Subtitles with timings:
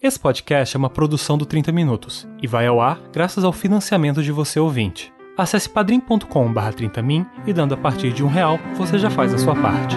[0.00, 4.22] Esse podcast é uma produção do 30 Minutos e vai ao ar graças ao financiamento
[4.22, 5.12] de você ouvinte.
[5.36, 9.56] Acesse padrim.com.br 30min e dando a partir de um real, você já faz a sua
[9.56, 9.96] parte.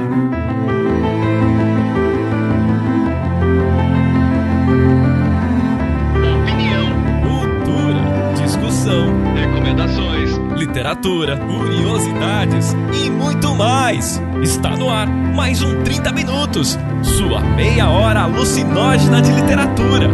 [10.92, 14.22] Literatura, curiosidades e muito mais.
[14.44, 20.10] Está no ar mais um 30 minutos, sua meia hora alucinógena de literatura.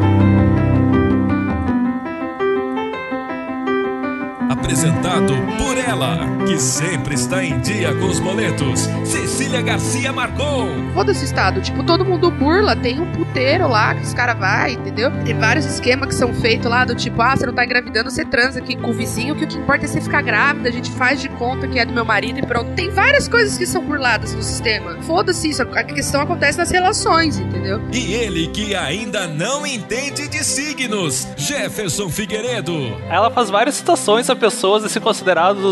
[4.49, 10.67] Apresentado por ela, que sempre está em dia com os boletos, Cecília Garcia Marcon.
[10.93, 15.09] Foda-se estado, tipo, todo mundo burla, tem um puteiro lá que os caras vai, entendeu?
[15.23, 18.25] Tem vários esquemas que são feitos lá do tipo, ah, você não tá engravidando, você
[18.25, 20.91] transa aqui com o vizinho, que o que importa é você ficar grávida, a gente
[20.91, 22.71] faz de conta que é do meu marido e pronto.
[22.73, 25.01] Tem várias coisas que são burladas no sistema.
[25.03, 27.81] Foda-se isso, a questão acontece nas relações, entendeu?
[27.93, 32.73] E ele que ainda não entende de signos, Jefferson Figueiredo.
[33.09, 34.97] Ela faz várias citações a pessoas assim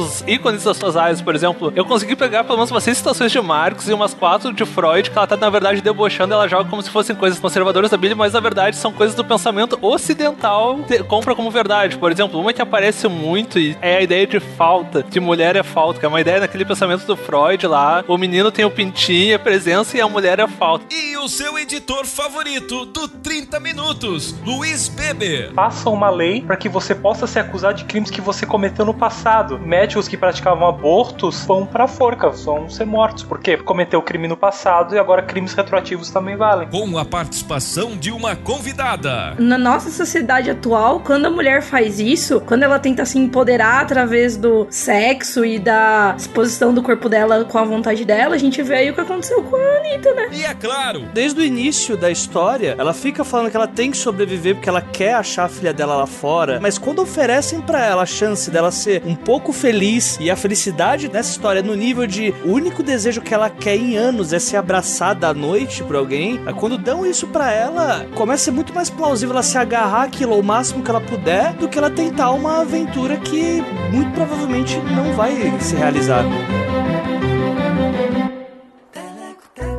[0.06, 1.22] considerados ícones das suas áreas.
[1.22, 4.54] Por exemplo, eu consegui pegar pelo menos umas seis citações de Marx e umas quatro
[4.54, 7.92] de Freud, que ela tá, na verdade, debochando, ela joga como se fossem coisas conservadoras
[7.92, 11.98] da Bíblia, mas na verdade são coisas do pensamento ocidental que compra como verdade.
[11.98, 15.64] Por exemplo, uma que aparece muito e é a ideia de falta, de mulher é
[15.64, 18.04] falta, que é uma ideia naquele pensamento do Freud lá.
[18.08, 20.86] O menino tem o pintinho, a presença e a mulher é falta.
[20.94, 25.52] E o seu editor favorito do 30 Minutos, Luiz Beber.
[25.54, 28.94] faça uma lei para que você possa ser acusado de crimes que você cometeu no
[28.94, 29.60] passado.
[29.96, 34.94] Médicos que praticavam abortos vão pra forca, vão ser mortos, porque cometeu crime no passado
[34.94, 36.68] e agora crimes retroativos também valem.
[36.68, 39.36] Com a participação de uma convidada.
[39.40, 44.36] Na nossa sociedade atual, quando a mulher faz isso, quando ela tenta se empoderar através
[44.36, 48.76] do sexo e da exposição do corpo dela com a vontade dela, a gente vê
[48.76, 50.30] aí o que aconteceu com a Anitta, né?
[50.34, 53.98] E é claro, Desde o início da história, ela fica falando que ela tem que
[53.98, 56.60] sobreviver porque ela quer achar a filha dela lá fora.
[56.62, 59.85] Mas quando oferecem pra ela a chance dela ser um pouco feliz
[60.20, 63.76] e a felicidade nessa história é no nível de o único desejo que ela quer
[63.76, 68.42] em anos é ser abraçada à noite por alguém, quando dão isso pra ela, começa
[68.42, 71.70] a ser muito mais plausível ela se agarrar aquilo ao máximo que ela puder do
[71.70, 76.24] que ela tentar uma aventura que muito provavelmente não vai se realizar.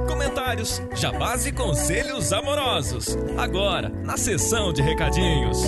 [0.07, 3.19] comentários, jabás e conselhos amorosos.
[3.37, 5.65] Agora, na sessão de recadinhos.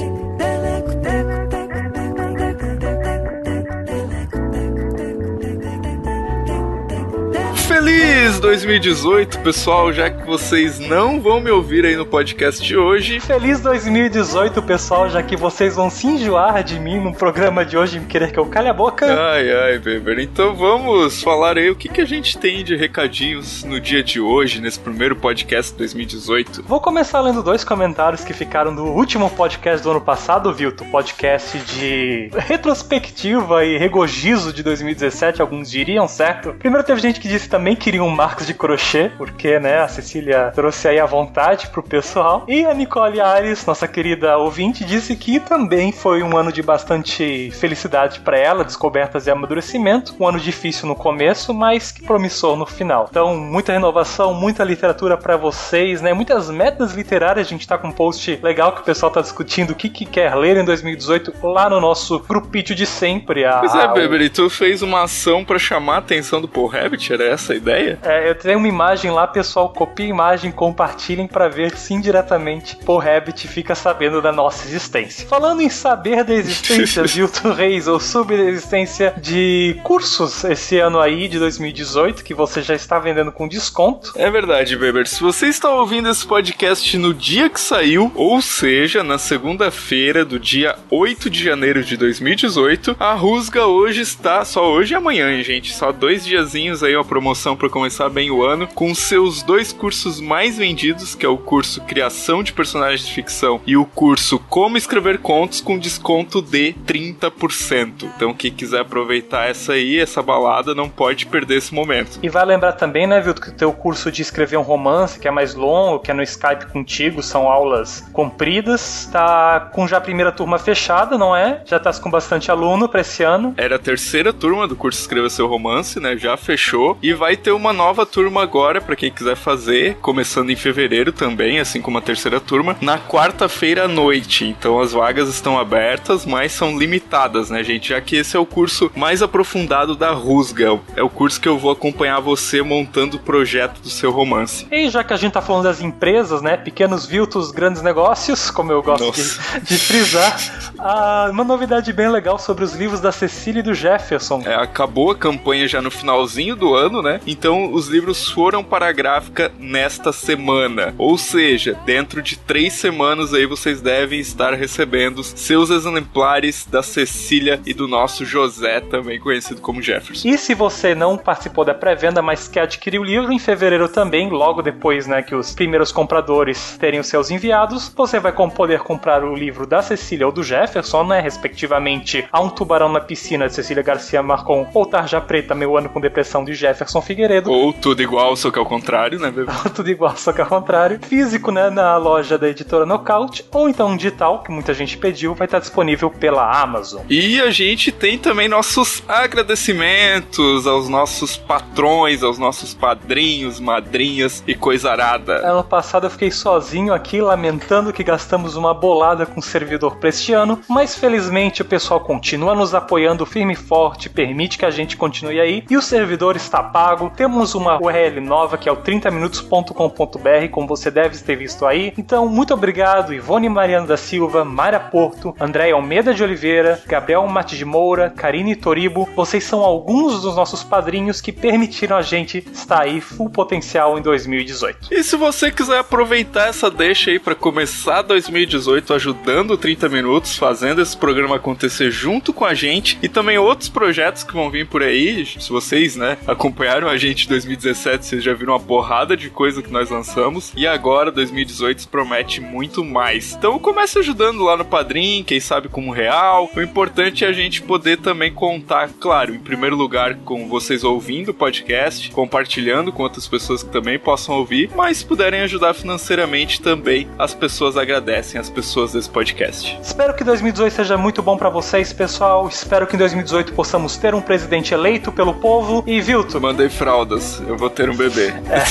[8.29, 13.21] Feliz 2018, pessoal, já que vocês não vão me ouvir aí no podcast de hoje.
[13.21, 17.97] Feliz 2018, pessoal, já que vocês vão se enjoar de mim no programa de hoje
[17.97, 19.07] e querer que eu calhe a boca.
[19.07, 20.19] Ai, ai, Beber.
[20.19, 24.21] Então vamos falar aí o que, que a gente tem de recadinhos no dia de
[24.21, 26.65] hoje, nesse primeiro podcast 2018.
[26.65, 30.85] Vou começar lendo dois comentários que ficaram do último podcast do ano passado, Vilto.
[30.85, 36.53] Podcast de retrospectiva e regozijo de 2017, alguns diriam, certo?
[36.59, 39.87] Primeiro teve gente que disse que também queria um Marcos de crochê, porque, né, a
[39.87, 42.45] Cecília trouxe aí a vontade pro pessoal.
[42.49, 47.53] E a Nicole Ares, nossa querida ouvinte, disse que também foi um ano de bastante
[47.53, 50.17] felicidade pra ela, descobertas e amadurecimento.
[50.19, 53.07] Um ano difícil no começo, mas que promissor no final.
[53.09, 56.13] Então, muita renovação, muita literatura pra vocês, né?
[56.13, 57.47] Muitas metas literárias.
[57.47, 60.05] A gente tá com um post legal que o pessoal tá discutindo o que, que
[60.05, 63.45] quer ler em 2018 lá no nosso grupinho de sempre.
[63.45, 67.13] A, Pois é, Beber, tu fez uma ação pra chamar a atenção do Paul Rabbit?
[67.13, 67.97] Era essa a ideia?
[68.09, 72.75] É, eu tenho uma imagem lá, pessoal, copiem a imagem, compartilhem pra ver se indiretamente
[72.77, 75.29] Paul Rabbit fica sabendo da nossa existência.
[75.29, 80.99] Falando em saber da existência, Vilto Reis, ou sobre a existência de cursos esse ano
[80.99, 84.11] aí, de 2018, que você já está vendendo com desconto.
[84.17, 85.07] É verdade, Beber.
[85.07, 90.39] Se você está ouvindo esse podcast no dia que saiu, ou seja, na segunda-feira do
[90.39, 95.43] dia 8 de janeiro de 2018, a Rusga hoje está, só hoje e amanhã, hein,
[95.43, 99.73] gente, só dois diazinhos aí, uma promoção para começar bem o ano, com seus dois
[99.73, 104.39] cursos mais vendidos, que é o curso Criação de Personagens de Ficção e o curso
[104.39, 108.05] Como Escrever Contos, com desconto de 30%.
[108.15, 112.19] Então, quem quiser aproveitar essa aí, essa balada, não pode perder esse momento.
[112.23, 115.27] E vai lembrar também, né, Vilto, que o teu curso de escrever um romance, que
[115.27, 120.01] é mais longo, que é no Skype contigo, são aulas compridas, tá com já a
[120.01, 121.63] primeira turma fechada, não é?
[121.65, 123.55] Já tá com bastante aluno pra esse ano.
[123.57, 126.17] Era a terceira turma do curso Escreva Seu Romance, né?
[126.17, 126.99] Já fechou.
[127.03, 131.11] E vai ter uma nova nova turma agora, para quem quiser fazer, começando em fevereiro
[131.11, 134.45] também, assim como a terceira turma, na quarta-feira à noite.
[134.45, 137.89] Então as vagas estão abertas, mas são limitadas, né, gente?
[137.89, 140.79] Já que esse é o curso mais aprofundado da Rusga.
[140.95, 144.67] É o curso que eu vou acompanhar você montando o projeto do seu romance.
[144.71, 146.59] E já que a gente tá falando das empresas, né?
[146.59, 150.37] Pequenos viltos, grandes negócios, como eu gosto de, de, frisar.
[150.79, 154.43] Ah, uma novidade bem legal sobre os livros da Cecília e do Jefferson.
[154.45, 157.19] É, acabou a campanha já no finalzinho do ano, né?
[157.27, 160.95] Então os livros foram para a gráfica nesta semana.
[160.99, 167.61] Ou seja, dentro de três semanas aí vocês devem estar recebendo seus exemplares da Cecília
[167.65, 170.29] e do nosso José, também conhecido como Jefferson.
[170.29, 174.29] E se você não participou da pré-venda, mas quer adquirir o livro em fevereiro também,
[174.29, 179.23] logo depois, né, que os primeiros compradores terem os seus enviados, você vai poder comprar
[179.23, 183.55] o livro da Cecília ou do Jefferson, né, respectivamente, A um Tubarão na Piscina de
[183.55, 187.51] Cecília Garcia Marcon ou Tarja Preta, Meu Ano com Depressão de Jefferson Figueiredo.
[187.53, 189.53] Ou Tudo Igual, só que ao contrário, né, bebê?
[189.75, 190.99] tudo Igual, só que ao contrário.
[191.03, 195.47] Físico, né, na loja da editora Knockout, ou então digital, que muita gente pediu, vai
[195.47, 197.03] estar disponível pela Amazon.
[197.09, 204.55] E a gente tem também nossos agradecimentos aos nossos patrões, aos nossos padrinhos, madrinhas e
[204.55, 205.37] coisa arada.
[205.47, 210.09] Ano passado eu fiquei sozinho aqui lamentando que gastamos uma bolada com o servidor pra
[210.09, 214.71] este ano, mas felizmente o pessoal continua nos apoiando firme e forte, permite que a
[214.71, 217.13] gente continue aí e o servidor está pago.
[217.15, 221.93] Temos uma URL nova que é o 30minutos.com.br, como você deve ter visto aí.
[221.97, 227.57] Então, muito obrigado, Ivone Mariano da Silva, Mara Porto, André Almeida de Oliveira, Gabriel Mate
[227.57, 229.09] de Moura, Karine Toribo.
[229.15, 234.03] Vocês são alguns dos nossos padrinhos que permitiram a gente estar aí full potencial em
[234.03, 234.89] 2018.
[234.91, 240.37] E se você quiser aproveitar essa deixa aí para começar 2018 ajudando o 30 Minutos,
[240.37, 244.67] fazendo esse programa acontecer junto com a gente e também outros projetos que vão vir
[244.67, 249.17] por aí, se vocês, né, acompanharam a gente em 2017, vocês já viram uma porrada
[249.17, 253.35] de coisa que nós lançamos e agora 2018 promete muito mais.
[253.35, 256.51] Então comece ajudando lá no Padrim, quem sabe como real.
[256.57, 261.29] O importante é a gente poder também contar, claro, em primeiro lugar com vocês ouvindo
[261.29, 266.61] o podcast, compartilhando com outras pessoas que também possam ouvir, mas se puderem ajudar financeiramente
[266.61, 269.79] também, as pessoas agradecem as pessoas desse podcast.
[269.81, 272.49] Espero que 2018 seja muito bom para vocês, pessoal.
[272.49, 275.85] Espero que em 2018 possamos ter um presidente eleito pelo povo.
[275.87, 278.33] E Vilto, Mandei fraldas, eu vou ter um bebê.
[278.51, 278.65] É,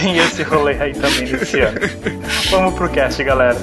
[0.00, 1.80] tem esse rolê aí também nesse ano.
[2.50, 3.56] Vamos pro cast, galera.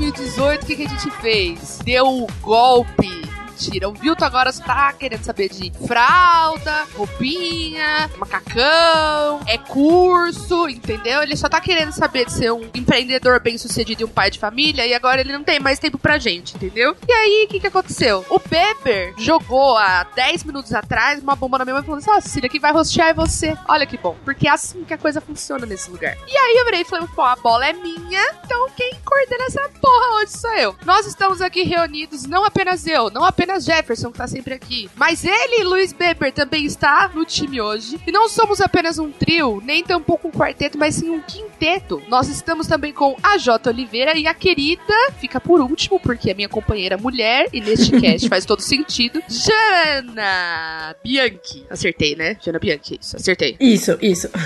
[0.00, 1.78] 2018, o que, que a gente fez?
[1.84, 3.29] Deu o golpe.
[3.60, 11.22] Mentira, o Vilto agora só tá querendo saber de fralda, roupinha, macacão, é curso, entendeu?
[11.22, 14.38] Ele só tá querendo saber de ser um empreendedor bem sucedido e um pai de
[14.38, 16.96] família e agora ele não tem mais tempo pra gente, entendeu?
[17.06, 18.24] E aí, o que que aconteceu?
[18.30, 22.20] O Pepper jogou há 10 minutos atrás uma bomba na minha mão falou assim: Ó,
[22.22, 23.58] Cília, quem vai rostear é você.
[23.68, 26.16] Olha que bom, porque é assim que a coisa funciona nesse lugar.
[26.26, 29.68] E aí eu virei e falei: pô, a bola é minha, então quem coordena essa
[29.80, 30.76] porra hoje sou eu.
[30.86, 35.24] Nós estamos aqui reunidos, não apenas eu, não apenas Jefferson, que tá sempre aqui, mas
[35.24, 38.00] ele, Luiz Beber, também está no time hoje.
[38.06, 41.49] E não somos apenas um trio, nem tampouco um quarteto, mas sim um quinteto.
[42.08, 43.68] Nós estamos também com a J.
[43.68, 48.28] Oliveira e a querida, fica por último, porque é minha companheira mulher, e neste cast
[48.28, 51.66] faz todo sentido, Jana Bianchi.
[51.68, 52.36] Acertei, né?
[52.40, 53.56] Jana Bianchi, isso, acertei.
[53.60, 54.28] Isso, isso.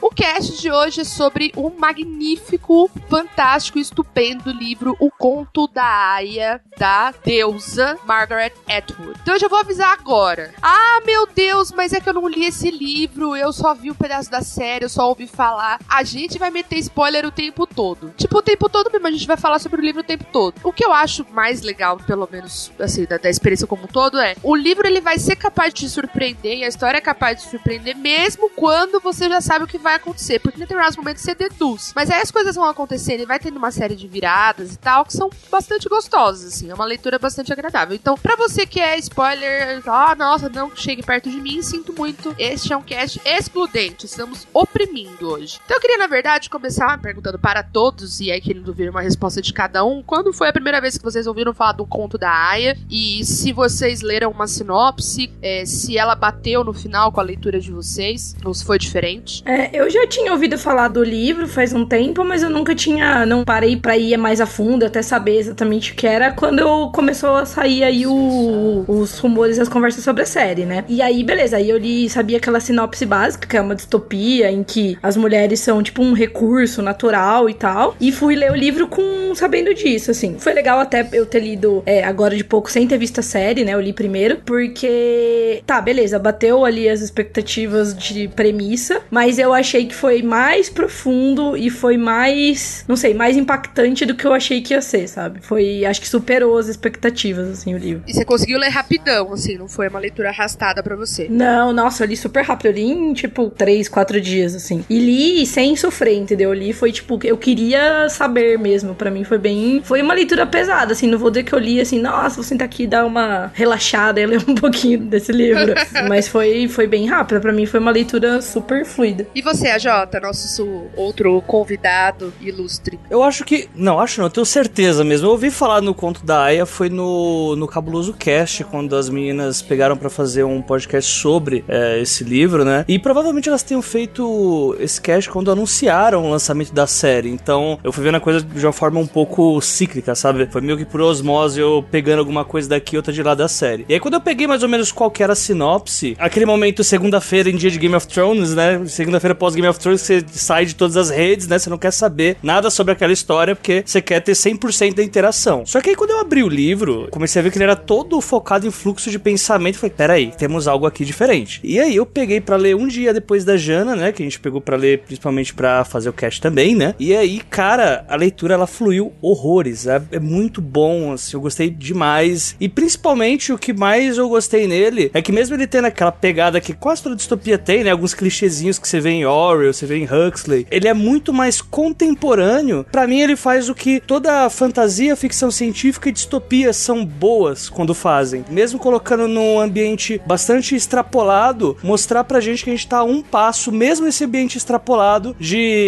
[0.00, 6.60] O cast de hoje é sobre o magnífico, fantástico estupendo livro O Conto da Aya,
[6.78, 9.18] da deusa Margaret Atwood.
[9.22, 10.52] Então eu já vou avisar agora.
[10.62, 13.94] Ah, meu Deus, mas é que eu não li esse livro, eu só vi um
[13.94, 15.80] pedaço da série, eu só ouvi falar.
[15.88, 18.14] A gente vai meter spoiler o tempo todo.
[18.16, 20.54] Tipo, o tempo todo mesmo, a gente vai falar sobre o livro o tempo todo.
[20.62, 24.18] O que eu acho mais legal, pelo menos, assim, da, da experiência como um todo,
[24.18, 27.38] é o livro ele vai ser capaz de te surpreender e a história é capaz
[27.38, 30.38] de te surpreender mesmo quando você já sabe o que vai acontecer.
[30.38, 31.92] Porque em determinados momentos você deduz.
[31.94, 35.04] Mas aí as coisas vão acontecendo e vai tendo uma série de viradas e tal
[35.04, 36.70] que são bastante gostosas, assim.
[36.70, 37.94] É uma leitura bastante agradável.
[37.94, 42.34] Então, pra você que é spoiler, ah, nossa, não chegue perto de mim, sinto muito.
[42.38, 44.06] Este é um cast excludente.
[44.06, 45.58] Estamos oprimindo hoje.
[45.64, 49.00] Então eu queria, na verdade, pode começar perguntando para todos, e aí querendo ouvir uma
[49.00, 52.18] resposta de cada um, quando foi a primeira vez que vocês ouviram falar do conto
[52.18, 52.76] da Aya?
[52.90, 57.58] E se vocês leram uma sinopse, é, se ela bateu no final com a leitura
[57.60, 59.42] de vocês, ou se foi diferente?
[59.46, 63.24] É, eu já tinha ouvido falar do livro faz um tempo, mas eu nunca tinha,
[63.24, 67.36] não parei pra ir mais a fundo, até saber exatamente o que era, quando começou
[67.36, 70.84] a sair aí o, os rumores e as conversas sobre a série, né?
[70.88, 74.62] E aí, beleza, aí eu li, sabia aquela sinopse básica, que é uma distopia, em
[74.62, 76.33] que as mulheres são tipo um recurso
[76.82, 80.36] natural e tal, e fui ler o livro com sabendo disso, assim.
[80.38, 83.64] Foi legal até eu ter lido é, agora de pouco sem ter visto a série,
[83.64, 83.74] né?
[83.74, 89.86] Eu li primeiro, porque tá, beleza, bateu ali as expectativas de premissa, mas eu achei
[89.86, 94.60] que foi mais profundo e foi mais, não sei, mais impactante do que eu achei
[94.60, 95.40] que ia ser, sabe?
[95.42, 98.02] Foi, acho que superou as expectativas, assim, o livro.
[98.06, 101.26] E você conseguiu ler rapidão, assim, não foi uma leitura arrastada para você?
[101.28, 104.84] Não, nossa, eu li super rápido, eu li em, tipo, três, quatro dias, assim.
[104.88, 106.50] E li sem sofrer, entendeu?
[106.50, 110.46] Eu li foi, tipo, eu queria saber mesmo, para mim foi bem, foi uma leitura
[110.46, 113.04] pesada, assim, não vou dizer que eu li, assim, nossa, vou sentar aqui e dar
[113.04, 115.74] uma relaxada e ler um pouquinho desse livro.
[116.08, 119.26] Mas foi, foi bem rápida, para mim foi uma leitura super fluida.
[119.34, 119.86] E você, AJ,
[120.22, 122.98] nosso outro convidado ilustre?
[123.10, 123.68] Eu acho que.
[123.74, 125.26] Não, acho não, eu tenho certeza mesmo.
[125.26, 129.60] Eu ouvi falar no conto da Aya, foi no, no Cabuloso Cast, quando as meninas
[129.60, 132.84] pegaram para fazer um podcast sobre é, esse livro, né?
[132.88, 137.30] E provavelmente elas tenham feito esse cast quando anunciaram o lançamento da série.
[137.30, 140.46] Então eu fui vendo a coisa de uma forma um pouco cíclica, sabe?
[140.50, 143.86] Foi meio que por osmose eu pegando alguma coisa daqui outra de lá da série.
[143.88, 146.84] E aí quando eu peguei mais ou menos qual que era a sinopse, aquele momento
[146.84, 148.84] segunda-feira em dia de Game of Thrones, né?
[148.86, 151.58] Segunda-feira pós Game of Thrones, você sai de todas as redes, né?
[151.58, 155.64] Você não quer saber nada sobre aquela história porque você quer ter 100% da interação.
[155.64, 158.20] Só que aí quando eu abri o livro, comecei a ver que ele era todo
[158.20, 159.78] focado em fluxo de pensamento.
[159.78, 161.60] Falei, peraí, temos algo aqui diferente.
[161.62, 164.12] E aí eu peguei para ler um dia depois da Jana, né?
[164.12, 166.92] Que a gente pegou para ler principalmente para fazer o cast também, né?
[166.98, 169.86] E aí, cara, a leitura ela fluiu horrores.
[169.86, 172.56] É, é muito bom, assim, eu gostei demais.
[172.60, 176.60] E principalmente o que mais eu gostei nele é que mesmo ele tendo aquela pegada
[176.60, 177.90] que quase toda distopia tem, né?
[177.92, 180.66] Alguns clichêzinhos que você vê em Orwell, você vê em Huxley.
[180.68, 182.84] Ele é muito mais contemporâneo.
[182.90, 187.94] Para mim, ele faz o que toda fantasia, ficção científica e distopia são boas quando
[187.94, 188.44] fazem.
[188.50, 193.22] Mesmo colocando num ambiente bastante extrapolado, mostrar pra gente que a gente tá a um
[193.22, 195.83] passo, mesmo nesse ambiente extrapolado, de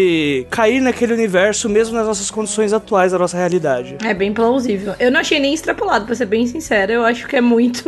[0.51, 3.97] cair naquele universo, mesmo nas nossas condições atuais da nossa realidade.
[4.05, 4.95] É bem plausível.
[4.99, 6.93] Eu não achei nem extrapolado, pra ser bem sincera.
[6.93, 7.85] Eu acho que é muito.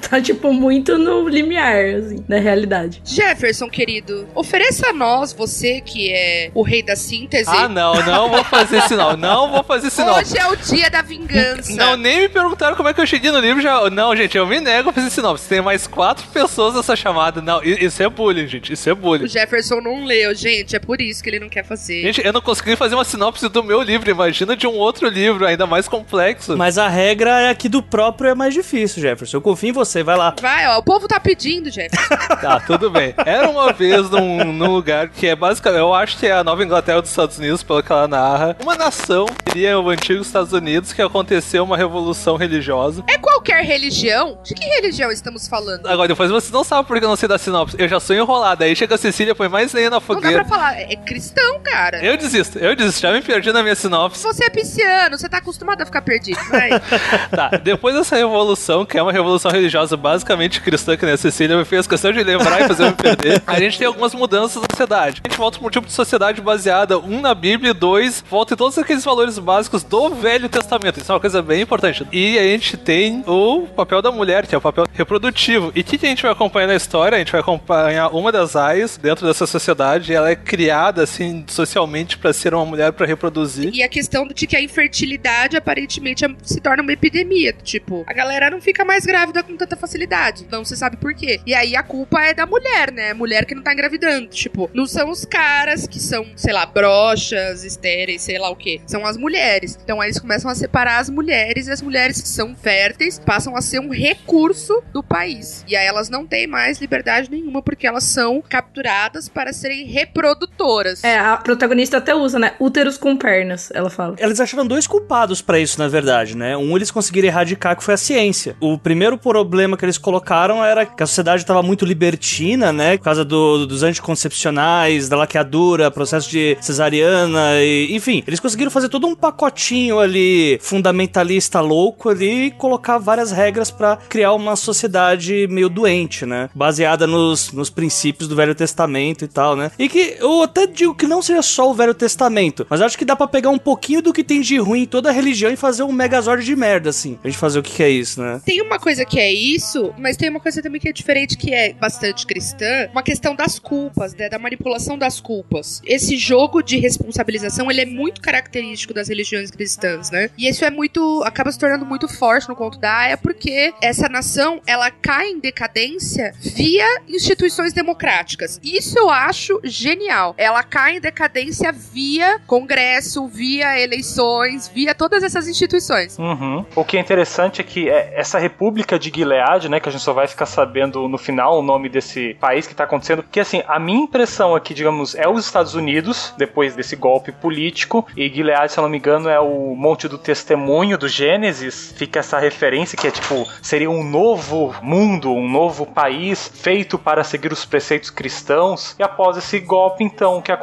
[0.08, 3.02] tá, tipo, muito no limiar, assim, da realidade.
[3.04, 7.50] Jefferson, querido, ofereça a nós, você que é o rei da síntese.
[7.50, 9.16] Ah, não, não vou fazer isso não.
[9.16, 10.16] Não vou fazer isso não.
[10.16, 11.74] Hoje é o dia da vingança.
[11.74, 13.88] Não, nem me perguntaram como é que eu cheguei no livro já.
[13.90, 15.48] Não, gente, eu me nego a fazer sinopse.
[15.48, 17.40] Tem mais quatro pessoas nessa chamada.
[17.40, 18.72] Não, isso é bullying, gente.
[18.72, 19.24] Isso é bullying.
[19.24, 20.76] O Jefferson não leu, gente.
[20.76, 22.02] É por isso que ele não quer fazer.
[22.02, 24.10] Gente, eu não consegui fazer uma sinopse do meu livro.
[24.10, 26.56] Imagina de um outro livro, ainda mais complexo.
[26.56, 29.36] Mas a regra é que do próprio é mais difícil, Jefferson.
[29.36, 30.34] Eu confio em você, vai lá.
[30.40, 30.78] Vai, ó.
[30.78, 32.12] O povo tá pedindo, Jefferson.
[32.42, 33.14] Tá, tudo bem.
[33.24, 36.64] Era uma vez num, num lugar que é basicamente, eu acho que é a Nova
[36.64, 38.56] Inglaterra dos Estados Unidos, pelo que ela narra.
[38.60, 43.04] Uma nação, seria o antigo Estados Unidos, que aconteceu uma revolução religiosa.
[43.08, 44.38] é qualquer religião?
[44.42, 45.86] De que religião estamos falando?
[45.86, 47.76] Agora, depois você não sabe porque eu não sei da sinopse.
[47.78, 48.64] Eu já sou enrolado.
[48.64, 50.44] Aí chega a Cecília, põe mais lenha na Não dá pra fogueira.
[50.44, 50.80] falar.
[50.80, 51.21] É cristão,
[51.62, 52.04] cara.
[52.04, 53.00] Eu desisto, eu desisto.
[53.00, 54.22] Já me perdi na minha sinopse.
[54.22, 56.70] Você é pisciano, você tá acostumado a ficar perdido, vai.
[57.30, 61.56] Tá, depois dessa revolução, que é uma revolução religiosa basicamente cristã, que nem a Cecília
[61.56, 64.60] me fez questão de lembrar e fazer eu me perder, a gente tem algumas mudanças
[64.60, 65.22] na sociedade.
[65.24, 68.54] A gente volta pra um tipo de sociedade baseada, um, na Bíblia, e dois, volta
[68.54, 71.00] em todos aqueles valores básicos do Velho Testamento.
[71.00, 72.06] Isso é uma coisa bem importante.
[72.12, 75.72] E a gente tem o papel da mulher, que é o papel reprodutivo.
[75.74, 77.16] E o que, que a gente vai acompanhar na história?
[77.16, 80.12] A gente vai acompanhar uma das aias dentro dessa sociedade.
[80.12, 83.70] Ela é criada, assim, socialmente para ser uma mulher para reproduzir.
[83.74, 87.52] E a questão de que a infertilidade aparentemente é- se torna uma epidemia.
[87.52, 90.46] Tipo, a galera não fica mais grávida com tanta facilidade.
[90.50, 91.40] Não se sabe por quê.
[91.46, 93.12] E aí a culpa é da mulher, né?
[93.12, 94.28] Mulher que não tá engravidando.
[94.28, 98.80] Tipo, não são os caras que são, sei lá, broxas, estéreis, sei lá o quê.
[98.86, 99.78] São as mulheres.
[99.82, 103.54] Então aí eles começam a separar as mulheres e as mulheres que são férteis passam
[103.56, 105.64] a ser um recurso do país.
[105.68, 111.01] E aí elas não têm mais liberdade nenhuma porque elas são capturadas para serem reprodutoras.
[111.02, 112.52] É, a protagonista até usa, né?
[112.60, 114.14] Úteros com pernas, ela fala.
[114.18, 116.56] Eles acharam dois culpados pra isso, na verdade, né?
[116.56, 118.56] Um eles conseguiram erradicar, que foi a ciência.
[118.60, 122.96] O primeiro problema que eles colocaram era que a sociedade estava muito libertina, né?
[122.96, 128.22] Por causa do- dos anticoncepcionais, da laqueadura, processo de cesariana, e, enfim.
[128.26, 133.96] Eles conseguiram fazer todo um pacotinho ali fundamentalista louco ali e colocar várias regras pra
[134.08, 136.48] criar uma sociedade meio doente, né?
[136.54, 139.70] Baseada nos, nos princípios do Velho Testamento e tal, né?
[139.78, 143.04] E que eu até digo que não seja só o Velho Testamento, mas acho que
[143.04, 145.56] dá para pegar um pouquinho do que tem de ruim em toda a religião e
[145.56, 147.18] fazer um megazord de merda, assim.
[147.22, 148.40] A gente fazer o que, que é isso, né?
[148.44, 151.52] Tem uma coisa que é isso, mas tem uma coisa também que é diferente, que
[151.52, 155.80] é bastante cristã, uma questão das culpas, né, da manipulação das culpas.
[155.84, 160.30] Esse jogo de responsabilização, ele é muito característico das religiões cristãs, né?
[160.36, 164.08] E isso é muito, acaba se tornando muito forte no conto da Aya, porque essa
[164.08, 168.60] nação, ela cai em decadência via instituições democráticas.
[168.62, 170.34] Isso eu acho genial.
[170.36, 176.18] Ela cai em decadência via Congresso, via eleições, via todas essas instituições.
[176.18, 176.64] Uhum.
[176.74, 180.00] O que é interessante é que é, essa República de Gilead, né, que a gente
[180.00, 183.62] só vai ficar sabendo no final o nome desse país que tá acontecendo, porque assim,
[183.68, 188.72] a minha impressão aqui, digamos, é os Estados Unidos, depois desse golpe político, e Gilead,
[188.72, 192.96] se eu não me engano, é o Monte do Testemunho do Gênesis, fica essa referência
[192.96, 198.08] que é tipo, seria um novo mundo, um novo país feito para seguir os preceitos
[198.08, 200.61] cristãos, e após esse golpe, então, o que acontece?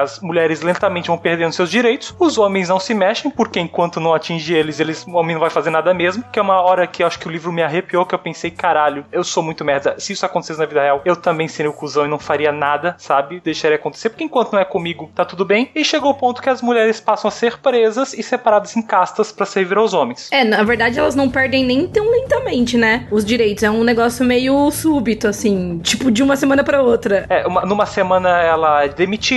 [0.00, 4.14] As mulheres lentamente vão perdendo seus direitos, os homens não se mexem, porque enquanto não
[4.14, 7.02] atinge eles, eles o homem não vai fazer nada mesmo, que é uma hora que
[7.02, 9.94] eu acho que o livro me arrepiou, que eu pensei, caralho, eu sou muito merda,
[9.98, 12.94] se isso acontecesse na vida real, eu também seria o cuzão e não faria nada,
[12.98, 13.40] sabe?
[13.40, 16.48] Deixaria acontecer, porque enquanto não é comigo, tá tudo bem, e chegou o ponto que
[16.48, 20.28] as mulheres passam a ser presas e separadas em castas para servir aos homens.
[20.32, 23.06] É, na verdade elas não perdem nem tão lentamente, né?
[23.10, 23.62] Os direitos.
[23.62, 25.78] É um negócio meio súbito, assim.
[25.82, 27.26] Tipo, de uma semana para outra.
[27.28, 29.29] É, uma, numa semana ela é demitida,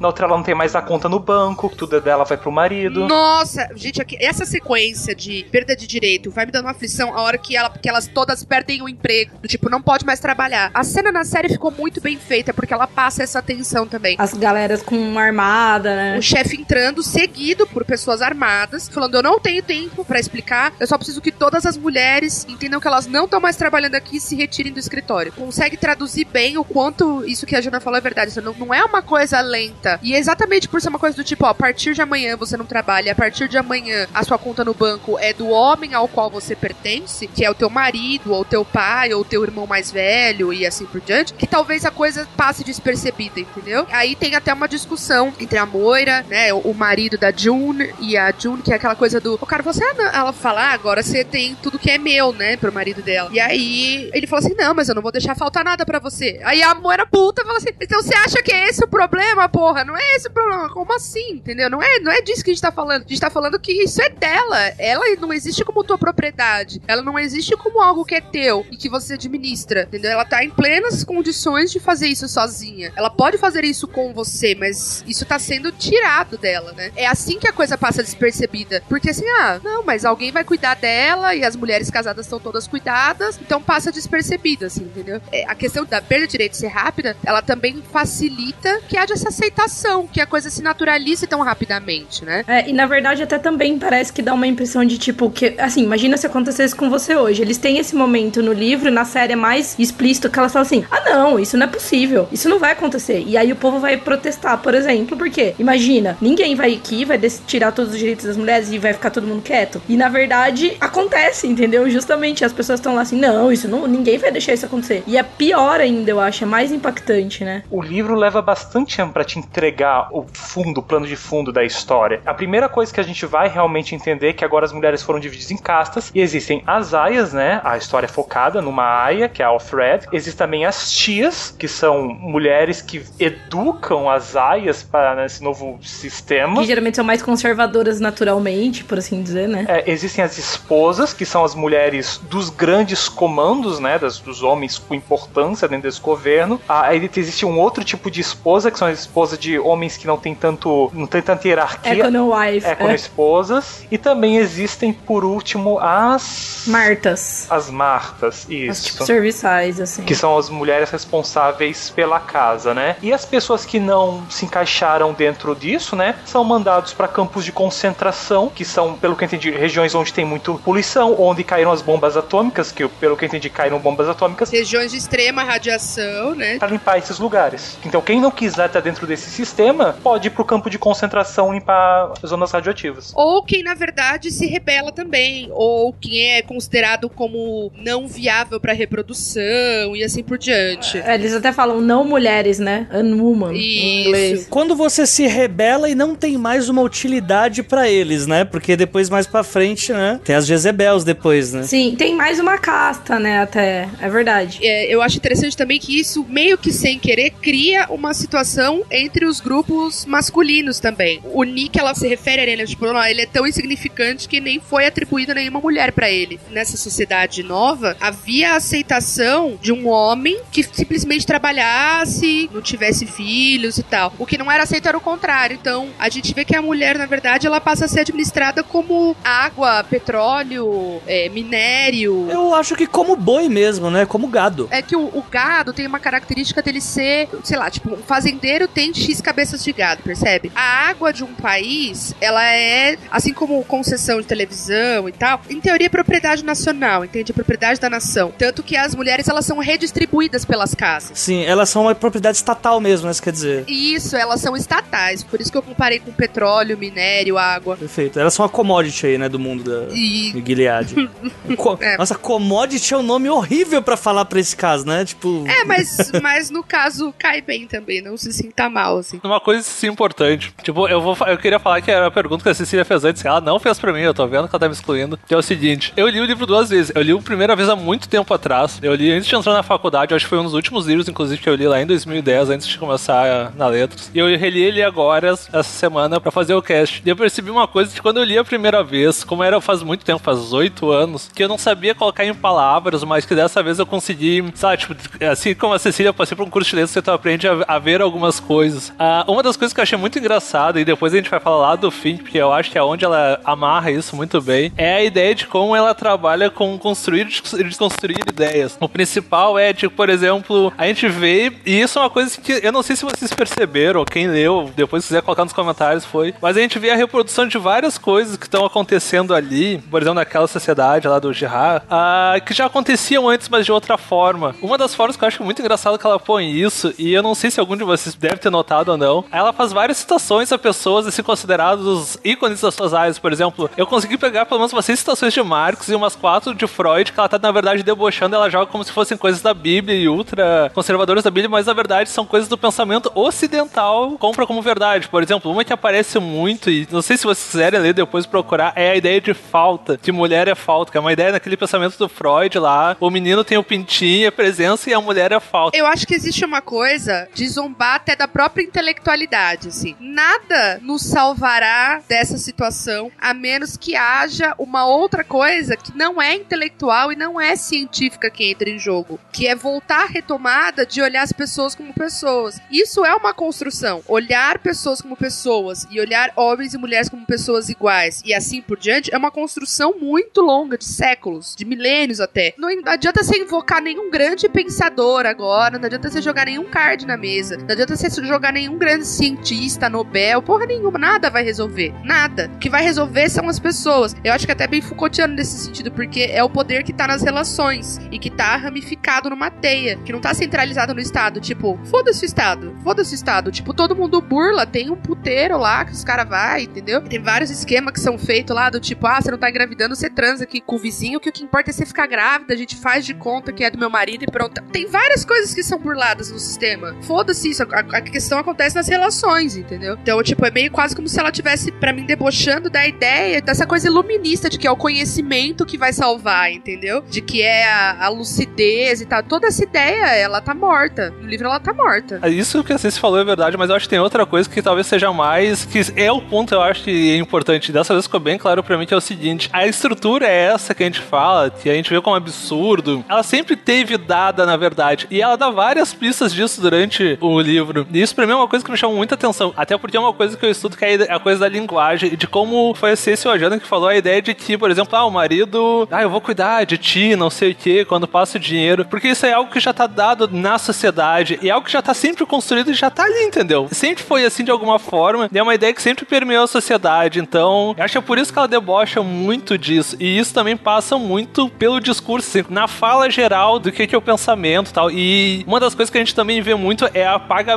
[0.00, 3.06] na outra ela não tem mais a conta no banco, tudo dela vai pro marido.
[3.06, 7.22] Nossa, gente, aqui, essa sequência de perda de direito vai me dando uma aflição a
[7.22, 9.32] hora que, ela, que elas todas perdem o emprego.
[9.40, 10.70] Do tipo, não pode mais trabalhar.
[10.72, 14.16] A cena na série ficou muito bem feita, porque ela passa essa tensão também.
[14.18, 16.18] As galeras com uma armada, né?
[16.18, 20.86] O chefe entrando, seguido por pessoas armadas, falando: Eu não tenho tempo para explicar, eu
[20.86, 24.20] só preciso que todas as mulheres entendam que elas não estão mais trabalhando aqui e
[24.20, 25.32] se retirem do escritório.
[25.32, 28.30] Consegue traduzir bem o quanto isso que a Jana falou é verdade.
[28.30, 29.98] Isso não, não é uma coisa lenta.
[30.02, 32.56] E é exatamente por ser uma coisa do tipo: ó, a partir de amanhã você
[32.56, 36.08] não trabalha, a partir de amanhã a sua conta no banco é do homem ao
[36.08, 39.90] qual você pertence, que é o teu marido, ou teu pai, ou teu irmão mais
[39.90, 43.86] velho e assim por diante, que talvez a coisa passe despercebida, entendeu?
[43.90, 48.32] Aí tem até uma discussão entre a Moira, né, o marido da June e a
[48.36, 51.54] June, que é aquela coisa do, o cara, você ela fala, ah, agora você tem
[51.56, 53.30] tudo que é meu, né, pro marido dela.
[53.32, 56.40] E aí ele fala assim, não, mas eu não vou deixar faltar nada para você.
[56.44, 59.23] Aí a Moira puta fala assim, então você acha que é esse o problema,
[59.54, 59.84] porra?
[59.84, 60.68] Não é esse o problema.
[60.68, 61.70] Como assim, entendeu?
[61.70, 63.04] Não é, não é disso que a gente tá falando.
[63.04, 64.58] A gente tá falando que isso é dela.
[64.78, 66.82] Ela não existe como tua propriedade.
[66.86, 70.10] Ela não existe como algo que é teu e que você administra, entendeu?
[70.10, 72.92] Ela tá em plenas condições de fazer isso sozinha.
[72.96, 76.90] Ela pode fazer isso com você, mas isso tá sendo tirado dela, né?
[76.96, 78.82] É assim que a coisa passa despercebida.
[78.88, 82.66] Porque assim, ah, não, mas alguém vai cuidar dela e as mulheres casadas estão todas
[82.66, 85.20] cuidadas, então passa despercebida, assim, entendeu?
[85.30, 89.28] É, a questão da perda de direito ser rápida, ela também facilita que haja essa
[89.28, 92.44] aceitação, que a coisa se naturalize tão rapidamente, né?
[92.46, 95.82] É, e na verdade até também parece que dá uma impressão de tipo que, assim,
[95.82, 97.42] imagina se acontecesse com você hoje.
[97.42, 100.84] Eles têm esse momento no livro, na série é mais explícito que elas falam assim:
[100.90, 102.28] "Ah, não, isso não é possível.
[102.32, 103.22] Isso não vai acontecer".
[103.26, 107.72] E aí o povo vai protestar, por exemplo, porque imagina, ninguém vai aqui, vai tirar
[107.72, 109.80] todos os direitos das mulheres e vai ficar todo mundo quieto.
[109.88, 111.88] E na verdade acontece, entendeu?
[111.88, 115.02] Justamente as pessoas estão lá assim: "Não, isso não, ninguém vai deixar isso acontecer".
[115.06, 117.62] E é pior ainda, eu acho, é mais impactante, né?
[117.70, 121.64] O livro leva bastante tempo para te entregar o fundo, o plano de fundo da
[121.64, 122.20] história.
[122.24, 125.20] A primeira coisa que a gente vai realmente entender é que agora as mulheres foram
[125.20, 127.60] divididas em castas e existem as aias, né?
[127.64, 130.06] A história é focada numa aia, que é a Alfred.
[130.12, 136.60] Existem também as tias, que são mulheres que educam as aias para esse novo sistema.
[136.60, 139.64] Que geralmente são mais conservadoras naturalmente, por assim dizer, né?
[139.68, 143.98] É, existem as esposas, que são as mulheres dos grandes comandos, né?
[143.98, 146.60] Das, dos homens com importância dentro desse governo.
[146.68, 150.06] Ah, aí existe um outro tipo de esposa, que são as esposas de homens que
[150.06, 150.90] não tem tanto.
[150.94, 151.92] não tem tanta hierarquia.
[151.92, 152.66] Econo-wife.
[152.66, 153.82] Econo-esposas.
[153.82, 153.94] É.
[153.94, 156.64] E também existem, por último, as.
[156.66, 157.46] Martas.
[157.50, 158.70] As Martas, isso.
[158.70, 160.02] As tipo serviçais, assim.
[160.04, 162.96] Que são as mulheres responsáveis pela casa, né?
[163.02, 166.14] E as pessoas que não se encaixaram dentro disso, né?
[166.24, 170.24] São mandados para campos de concentração, que são, pelo que eu entendi, regiões onde tem
[170.24, 174.50] muito poluição, onde caíram as bombas atômicas, que pelo que eu entendi, caíram bombas atômicas.
[174.50, 176.58] Regiões de extrema radiação, né?
[176.58, 177.76] Pra limpar esses lugares.
[177.84, 182.12] Então, quem não quiser estar dentro desse sistema, pode ir pro campo de concentração limpar
[182.26, 183.12] zonas radioativas.
[183.14, 185.48] Ou quem, na verdade, se rebela também.
[185.52, 190.98] Ou quem é considerado como não viável para reprodução e assim por diante.
[190.98, 192.88] É, eles até falam não mulheres, né?
[192.92, 193.54] Unwoman.
[193.54, 194.46] Em inglês.
[194.50, 198.44] Quando você se rebela e não tem mais uma utilidade para eles, né?
[198.44, 200.20] Porque depois, mais pra frente, né?
[200.24, 201.62] Tem as Jezebels depois, né?
[201.62, 203.42] Sim, tem mais uma casta, né?
[203.42, 203.88] Até.
[204.00, 204.58] É verdade.
[204.62, 209.26] É, eu acho interessante também que isso, meio que sem querer, cria uma situação entre
[209.26, 211.20] os grupos masculinos também.
[211.24, 214.60] O Nick, ela se refere a ele, tipo, não, ele é tão insignificante que nem
[214.60, 216.40] foi atribuída nenhuma mulher para ele.
[216.50, 223.78] Nessa sociedade nova, havia a aceitação de um homem que simplesmente trabalhasse, não tivesse filhos
[223.78, 224.12] e tal.
[224.18, 225.56] O que não era aceito era o contrário.
[225.60, 229.16] Então, a gente vê que a mulher, na verdade, ela passa a ser administrada como
[229.24, 232.28] água, petróleo, é, minério.
[232.30, 234.06] Eu acho que como boi mesmo, né?
[234.06, 234.68] Como gado.
[234.70, 238.53] É que o, o gado tem uma característica dele ser, sei lá, tipo, um fazendeiro
[238.68, 240.50] tem X cabeças de gado, percebe?
[240.54, 245.60] A água de um país, ela é, assim como concessão de televisão e tal, em
[245.60, 247.32] teoria é propriedade nacional, entende?
[247.32, 248.32] É propriedade da nação.
[248.36, 251.18] Tanto que as mulheres, elas são redistribuídas pelas casas.
[251.18, 253.12] Sim, elas são uma propriedade estatal mesmo, né?
[253.12, 253.64] Isso quer dizer.
[253.68, 255.22] Isso, elas são estatais.
[255.22, 257.76] Por isso que eu comparei com petróleo, minério, água.
[257.76, 258.18] Perfeito.
[258.18, 259.28] Elas são a commodity aí, né?
[259.28, 260.94] Do mundo da E Gilead.
[261.56, 261.96] Co- É.
[261.96, 265.04] Nossa, commodity é um nome horrível pra falar pra esse caso, né?
[265.04, 265.44] Tipo.
[265.46, 269.20] É, mas, mas no caso cai bem também, não se sinta mal, assim.
[269.22, 270.52] Uma coisa sim importante.
[270.62, 273.24] Tipo, eu vou eu queria falar que era a pergunta que a Cecília fez antes,
[273.24, 275.18] ela não fez pra mim, eu tô vendo que ela tá me excluindo.
[275.26, 276.92] Que é o seguinte: eu li o livro duas vezes.
[276.94, 278.78] Eu li a primeira vez há muito tempo atrás.
[278.82, 281.40] Eu li antes de entrar na faculdade, acho que foi um dos últimos livros, inclusive,
[281.40, 284.10] que eu li lá em 2010, antes de começar na letras.
[284.14, 287.02] E eu reli ele agora, essa semana, pra fazer o cast.
[287.04, 289.82] E eu percebi uma coisa que quando eu li a primeira vez, como era faz
[289.82, 293.62] muito tempo, faz oito anos, que eu não sabia colocar em palavras, mas que dessa
[293.62, 294.94] vez eu consegui, sabe, tipo,
[295.30, 298.00] assim como a Cecília, passei por um curso de letras tu aprende a, a ver
[298.00, 298.92] algumas coisas.
[298.98, 301.68] Ah, uma das coisas que eu achei muito engraçada, e depois a gente vai falar
[301.68, 304.96] lá do fim, porque eu acho que é onde ela amarra isso muito bem, é
[304.96, 308.76] a ideia de como ela trabalha com construir e desconstruir ideias.
[308.80, 312.60] O principal é, tipo, por exemplo, a gente vê, e isso é uma coisa que
[312.62, 316.56] eu não sei se vocês perceberam, quem leu, depois quiser colocar nos comentários, foi, mas
[316.56, 320.46] a gente vê a reprodução de várias coisas que estão acontecendo ali, por exemplo, naquela
[320.46, 324.54] sociedade lá do Gerard, ah, que já aconteciam antes, mas de outra forma.
[324.60, 327.34] Uma das formas que eu acho muito engraçado que ela põe isso, e eu não
[327.34, 330.58] sei se algum de vocês deve ter notado ou não, ela faz várias citações a
[330.58, 333.18] pessoas assim considerados ícones das suas áreas.
[333.18, 336.54] Por exemplo, eu consegui pegar pelo menos umas seis citações de Marx e umas quatro
[336.54, 339.52] de Freud, que ela tá, na verdade, debochando, ela joga como se fossem coisas da
[339.52, 344.46] Bíblia e ultra conservadoras da Bíblia, mas na verdade são coisas do pensamento ocidental, compra
[344.46, 345.08] como verdade.
[345.08, 348.72] Por exemplo, uma que aparece muito, e não sei se vocês quiserem ler depois procurar,
[348.74, 351.98] é a ideia de falta, que mulher é falta, que é uma ideia naquele pensamento
[351.98, 355.76] do Freud lá, o menino tem o pintinho, a presença, e a mulher é falta.
[355.76, 359.96] Eu acho que existe uma coisa de zombar até da própria intelectualidade, assim.
[360.00, 366.34] Nada nos salvará dessa situação, a menos que haja uma outra coisa que não é
[366.34, 371.00] intelectual e não é científica que entra em jogo, que é voltar à retomada de
[371.00, 372.60] olhar as pessoas como pessoas.
[372.70, 374.02] Isso é uma construção.
[374.06, 378.78] Olhar pessoas como pessoas e olhar homens e mulheres como pessoas iguais e assim por
[378.78, 382.54] diante é uma construção muito longa, de séculos, de milênios até.
[382.58, 387.16] Não adianta você invocar nenhum grande pensador agora, não adianta você jogar nenhum card na
[387.16, 391.94] mesa, não adianta você jogar nenhum grande cientista, Nobel, porra nenhuma, nada vai resolver.
[392.04, 392.50] Nada.
[392.54, 394.14] O que vai resolver são as pessoas.
[394.24, 397.22] Eu acho que até bem Foucaultiano nesse sentido, porque é o poder que tá nas
[397.22, 401.40] relações e que tá ramificado numa teia, que não tá centralizado no Estado.
[401.40, 403.50] Tipo, foda-se o Estado, foda-se o Estado.
[403.50, 407.02] Tipo, todo mundo burla, tem um puteiro lá que os caras vai, entendeu?
[407.02, 410.10] Tem vários esquemas que são feitos lá do tipo, ah, você não tá engravidando, você
[410.10, 412.76] transa aqui com o vizinho, que o que importa é você ficar grávida, a gente
[412.76, 414.62] faz de conta que é do meu marido e pronto.
[414.72, 416.96] Tem várias coisas que são burladas no sistema.
[417.02, 419.96] Foda-se isso, a, a questão acontece nas relações, entendeu?
[420.02, 423.66] Então, tipo, é meio quase como se ela tivesse, pra mim, debochando da ideia, dessa
[423.66, 427.02] coisa iluminista de que é o conhecimento que vai salvar, entendeu?
[427.08, 429.22] De que é a, a lucidez e tal.
[429.22, 431.10] Toda essa ideia, ela tá morta.
[431.20, 432.20] No livro ela tá morta.
[432.28, 434.86] Isso que a falou é verdade, mas eu acho que tem outra coisa que talvez
[434.86, 435.64] seja mais.
[435.64, 437.70] que é o ponto, eu acho que é importante.
[437.70, 440.74] Dessa vez ficou bem claro pra mim que é o seguinte: a estrutura é essa
[440.74, 443.04] que a gente fala, que a gente vê como absurdo.
[443.08, 445.06] Ela sempre teve dada, na verdade.
[445.10, 447.73] E ela dá várias pistas disso durante o livro.
[447.92, 449.52] E isso pra mim é uma coisa que me chama muita atenção.
[449.56, 452.16] Até porque é uma coisa que eu estudo que é a coisa da linguagem e
[452.16, 455.04] de como foi a Ceci Ojana que falou a ideia de que, por exemplo, ah,
[455.04, 458.40] o marido, ah, eu vou cuidar de ti, não sei o que, quando passa o
[458.40, 458.84] dinheiro.
[458.84, 461.82] Porque isso é algo que já tá dado na sociedade e é algo que já
[461.82, 463.68] tá sempre construído e já tá ali, entendeu?
[463.70, 465.28] Sempre foi assim de alguma forma.
[465.32, 467.18] E é uma ideia que sempre permeou a sociedade.
[467.18, 469.96] Então, acho que é por isso que ela debocha muito disso.
[469.98, 474.02] E isso também passa muito pelo discurso, assim, na fala geral do que, é o
[474.02, 474.90] pensamento e tal.
[474.90, 477.06] E uma das coisas que a gente também vê muito é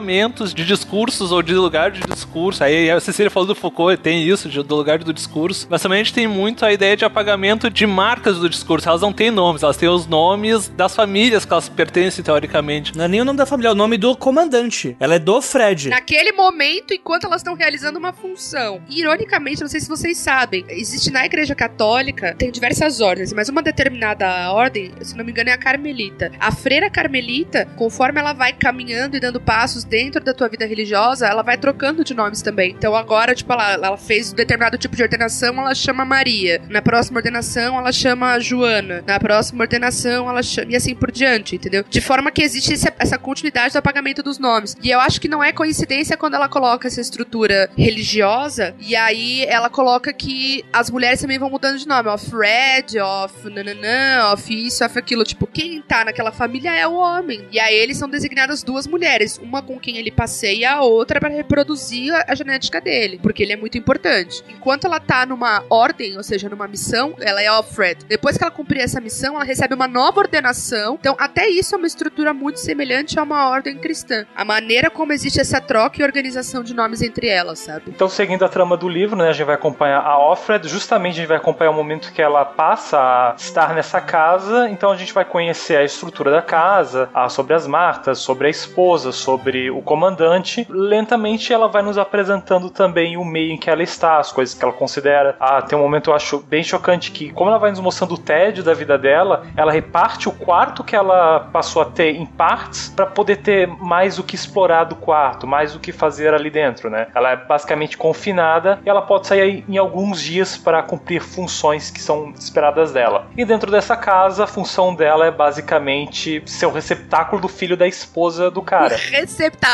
[0.07, 2.63] apagamentos de discursos ou de lugar de discurso.
[2.63, 5.67] Aí a Cecília falou do Foucault, tem isso, de- do lugar do discurso.
[5.69, 8.87] Mas também a gente tem muito a ideia de apagamento de marcas do discurso.
[8.87, 12.95] Elas não têm nomes, elas têm os nomes das famílias que elas pertencem, teoricamente.
[12.95, 14.95] Não é nem o nome da família, é o nome do comandante.
[14.99, 15.89] Ela é do Fred.
[15.89, 18.81] Naquele momento, enquanto elas estão realizando uma função.
[18.89, 23.61] Ironicamente, não sei se vocês sabem, existe na Igreja Católica, tem diversas ordens, mas uma
[23.61, 26.31] determinada ordem, se não me engano, é a Carmelita.
[26.39, 31.27] A freira Carmelita, conforme ela vai caminhando e dando passos dentro da tua vida religiosa,
[31.27, 32.71] ela vai trocando de nomes também.
[32.71, 36.61] Então agora, tipo, ela, ela fez determinado tipo de ordenação, ela chama Maria.
[36.69, 39.03] Na próxima ordenação, ela chama Joana.
[39.05, 40.71] Na próxima ordenação, ela chama.
[40.71, 41.83] E assim por diante, entendeu?
[41.89, 44.75] De forma que existe essa continuidade do apagamento dos nomes.
[44.81, 49.43] E eu acho que não é coincidência quando ela coloca essa estrutura religiosa e aí
[49.45, 52.09] ela coloca que as mulheres também vão mudando de nome.
[52.09, 55.23] Off Red, off nananã, off isso, off aquilo.
[55.23, 57.47] Tipo, quem tá naquela família é o homem.
[57.51, 59.37] E aí eles são designadas duas mulheres.
[59.37, 63.19] Uma com quem ele passeia, a outra para reproduzir a, a genética dele.
[63.23, 64.43] Porque ele é muito importante.
[64.49, 67.99] Enquanto ela tá numa ordem, ou seja, numa missão, ela é off Red.
[68.05, 70.97] Depois que ela cumprir essa missão, ela recebe uma nova ordenação.
[70.99, 74.25] Então, até isso é uma estrutura muito semelhante a uma ordem cristã.
[74.35, 77.83] A maneira como existe essa troca e organização de nomes entre elas, sabe?
[77.87, 80.67] Então, seguindo a trama do livro, né, a gente vai acompanhar a Offred.
[80.67, 84.67] Justamente a gente vai acompanhar o momento que ela passa a estar nessa casa.
[84.69, 88.49] Então, a gente vai conhecer a estrutura da casa, a, sobre as Martas, sobre a
[88.49, 90.65] esposa, sobre o comandante.
[90.69, 94.63] Lentamente, ela vai nos apresentando também o meio em que ela está, as coisas que
[94.63, 95.35] ela considera.
[95.39, 98.17] Ah, tem um momento eu acho bem chocante que, como ela vai nos mostrando o
[98.17, 102.89] tédio da vida dela, ela reparte o quarto que ela passou a ter em partes
[102.89, 106.89] para poder ter mais o que explorar do quarto, mais o que fazer ali dentro,
[106.89, 107.07] né?
[107.13, 112.01] Ela é basicamente confinada e ela pode sair em alguns dias para cumprir funções que
[112.01, 113.27] são esperadas dela.
[113.35, 117.87] E dentro dessa casa, a função dela é basicamente ser o receptáculo do filho da
[117.87, 118.95] esposa do cara.
[118.95, 119.66] Receptáculo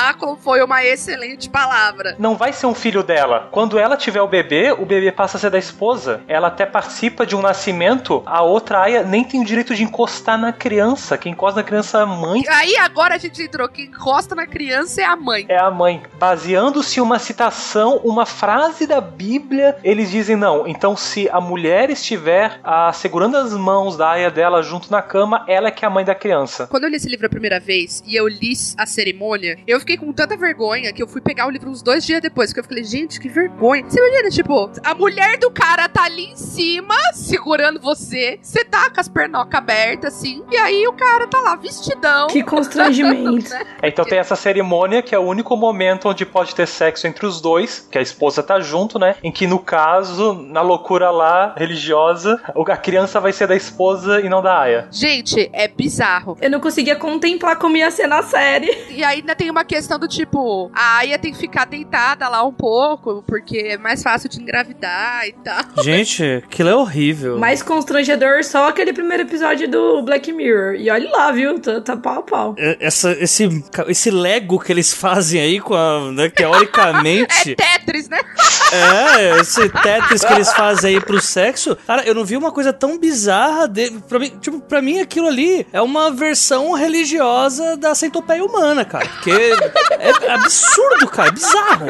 [0.43, 2.15] foi uma excelente palavra.
[2.19, 3.47] Não vai ser um filho dela.
[3.51, 6.21] Quando ela tiver o bebê, o bebê passa a ser da esposa.
[6.27, 10.37] Ela até participa de um nascimento, a outra aia nem tem o direito de encostar
[10.37, 11.17] na criança.
[11.17, 12.43] Quem encosta na criança é a mãe.
[12.49, 15.45] Aí agora a gente entrou, quem encosta na criança é a mãe.
[15.47, 16.03] É a mãe.
[16.19, 20.67] Baseando-se em uma citação, uma frase da Bíblia, eles dizem não.
[20.67, 25.43] Então, se a mulher estiver ah, segurando as mãos da aia dela junto na cama,
[25.47, 26.67] ela é que é a mãe da criança.
[26.67, 29.97] Quando eu li esse livro a primeira vez e eu li a cerimônia, eu fiquei
[29.97, 32.49] com tanta vergonha que eu fui pegar o livro uns dois dias depois.
[32.49, 33.83] Porque eu falei, gente, que vergonha.
[33.87, 38.39] Você imagina, tipo, a mulher do cara tá ali em cima, segurando você.
[38.41, 40.43] Você tá com as pernocas abertas, assim.
[40.51, 42.27] E aí o cara tá lá, vestidão.
[42.27, 43.53] Que constrangimento.
[43.81, 47.25] É, Então tem essa cerimônia que é o único momento onde pode ter sexo entre
[47.25, 49.15] os dois, que a esposa tá junto, né?
[49.21, 54.29] Em que no caso, na loucura lá religiosa, a criança vai ser da esposa e
[54.29, 54.87] não da aia.
[54.91, 56.37] Gente, é bizarro.
[56.41, 58.69] Eu não conseguia contemplar como ia ser na série.
[58.89, 62.53] E ainda tem uma questão do tipo, a Aya tem que ficar deitada lá um
[62.53, 65.63] pouco, porque é mais fácil de engravidar e tal.
[65.83, 67.39] Gente, aquilo é horrível.
[67.39, 70.75] Mais constrangedor só aquele primeiro episódio do Black Mirror.
[70.75, 71.59] E olha lá, viu?
[71.59, 72.55] Tá, tá pau a pau.
[72.59, 73.49] É, Essa, esse,
[73.87, 76.11] esse Lego que eles fazem aí com a.
[76.11, 77.55] Né, É teoricamente.
[77.55, 78.19] Tetris, né?
[78.73, 81.77] É, esse Tetris que eles fazem aí pro sexo.
[81.85, 83.67] Cara, eu não vi uma coisa tão bizarra.
[83.67, 88.83] De, pra, mim, tipo, pra mim aquilo ali é uma versão religiosa da centopeia humana,
[88.83, 89.07] cara.
[89.07, 89.52] Porque
[89.99, 91.29] é absurdo, cara.
[91.29, 91.85] É bizarro.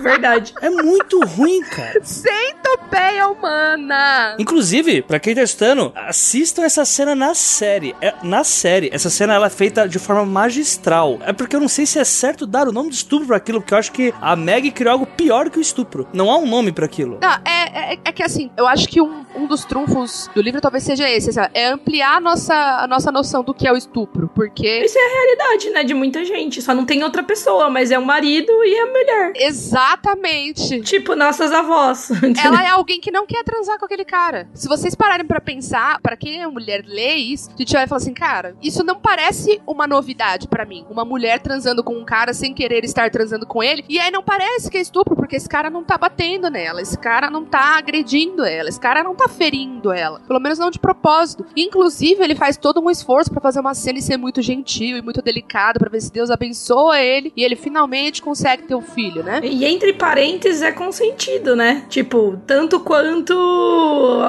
[0.00, 0.54] Verdade.
[0.60, 2.00] É muito ruim, cara.
[2.02, 4.36] Centopeia humana.
[4.38, 7.94] Inclusive, pra quem tá estudando, assistam essa cena na série.
[8.00, 11.18] É, na série, essa cena ela é feita de forma magistral.
[11.24, 13.60] É porque eu não sei se é certo dar o nome de estupro pra aquilo,
[13.60, 16.06] porque eu acho que a Meg criou algo pior que o estupro.
[16.12, 17.18] Não há um nome pra aquilo.
[17.20, 20.60] Não, é, é, é que assim, eu acho que um, um dos trunfos do livro
[20.60, 21.56] talvez seja esse, sabe?
[21.56, 24.84] é ampliar a nossa, a nossa noção do que é o estupro, porque...
[24.84, 25.84] Isso é a realidade, né?
[25.84, 26.60] De muita gente.
[26.60, 29.32] Só não tem outra pessoa, mas é o marido e a mulher.
[29.36, 30.80] Exatamente.
[30.82, 32.10] Tipo, nossas avós.
[32.42, 34.48] Ela é alguém que não quer transar com aquele cara.
[34.54, 37.98] Se vocês pararem pra pensar, pra quem é mulher lê isso, a gente vai falar
[37.98, 40.86] assim, cara, isso não parece uma novidade pra mim.
[40.88, 43.84] Uma mulher transando com um cara sem querer estar transando com ele.
[43.88, 46.98] E aí não parece que é estupro, porque esse cara não tá batendo nela, esse
[46.98, 50.20] cara não tá agredindo ela, esse cara não tá ferindo ela.
[50.20, 51.44] Pelo menos não de propósito.
[51.56, 55.02] Inclusive, ele faz todo um esforço pra fazer uma cena e ser muito gentil e
[55.02, 59.22] muito delicado pra ver se Deus abençoa ele e ele finalmente consegue ter um filho,
[59.22, 59.40] né?
[59.42, 61.84] E entre parênteses é consentido, né?
[61.88, 63.32] Tipo, tanto quanto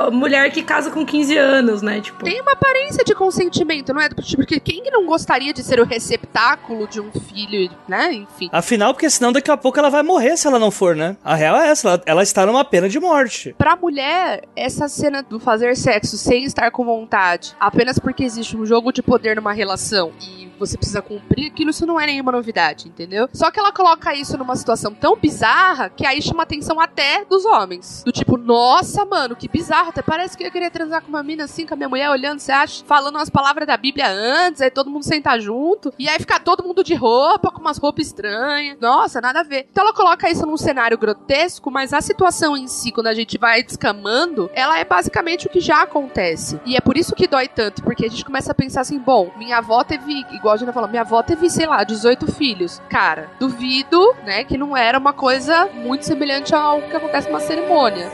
[0.06, 2.02] a mulher que casa com 15 anos, né?
[2.02, 4.10] Tipo, Tem uma aparência de consentimento, não é?
[4.10, 8.14] Porque quem que não gostaria de ser o receptáculo de um filho, né?
[8.14, 8.50] Enfim.
[8.52, 11.18] Afinal, porque senão daqui a pouco ela vai morrer se ela não for, né?
[11.24, 13.56] A real é essa, ela, ela está numa pena de morte.
[13.58, 18.66] Pra mulher, essa cena do fazer sexo sem estar com vontade, apenas porque existe um
[18.66, 22.47] jogo de poder numa relação e você precisa cumprir aquilo, isso não é nenhuma novidade,
[22.88, 23.30] entendeu?
[23.34, 27.46] Só que ela coloca isso numa situação tão bizarra que aí chama atenção até dos
[27.46, 28.04] homens.
[28.06, 29.90] Do tipo, nossa, mano, que bizarro.
[29.90, 32.40] Até parece que eu queria transar com uma mina assim, com a minha mulher olhando,
[32.40, 32.84] você acha?
[32.86, 35.94] Falando umas palavras da Bíblia antes, aí todo mundo sentar junto.
[35.98, 38.78] E aí fica todo mundo de roupa, com umas roupas estranhas.
[38.80, 39.68] Nossa, nada a ver.
[39.72, 43.38] Então ela coloca isso num cenário grotesco, mas a situação em si, quando a gente
[43.38, 46.60] vai descamando, ela é basicamente o que já acontece.
[46.66, 49.32] E é por isso que dói tanto, porque a gente começa a pensar assim, bom,
[49.38, 52.82] minha avó teve, igual a Jana falou, minha avó teve, sei lá, 18 filhos.
[52.90, 58.10] Cara, duvido, né, que não era uma coisa muito semelhante ao que acontece numa cerimônia.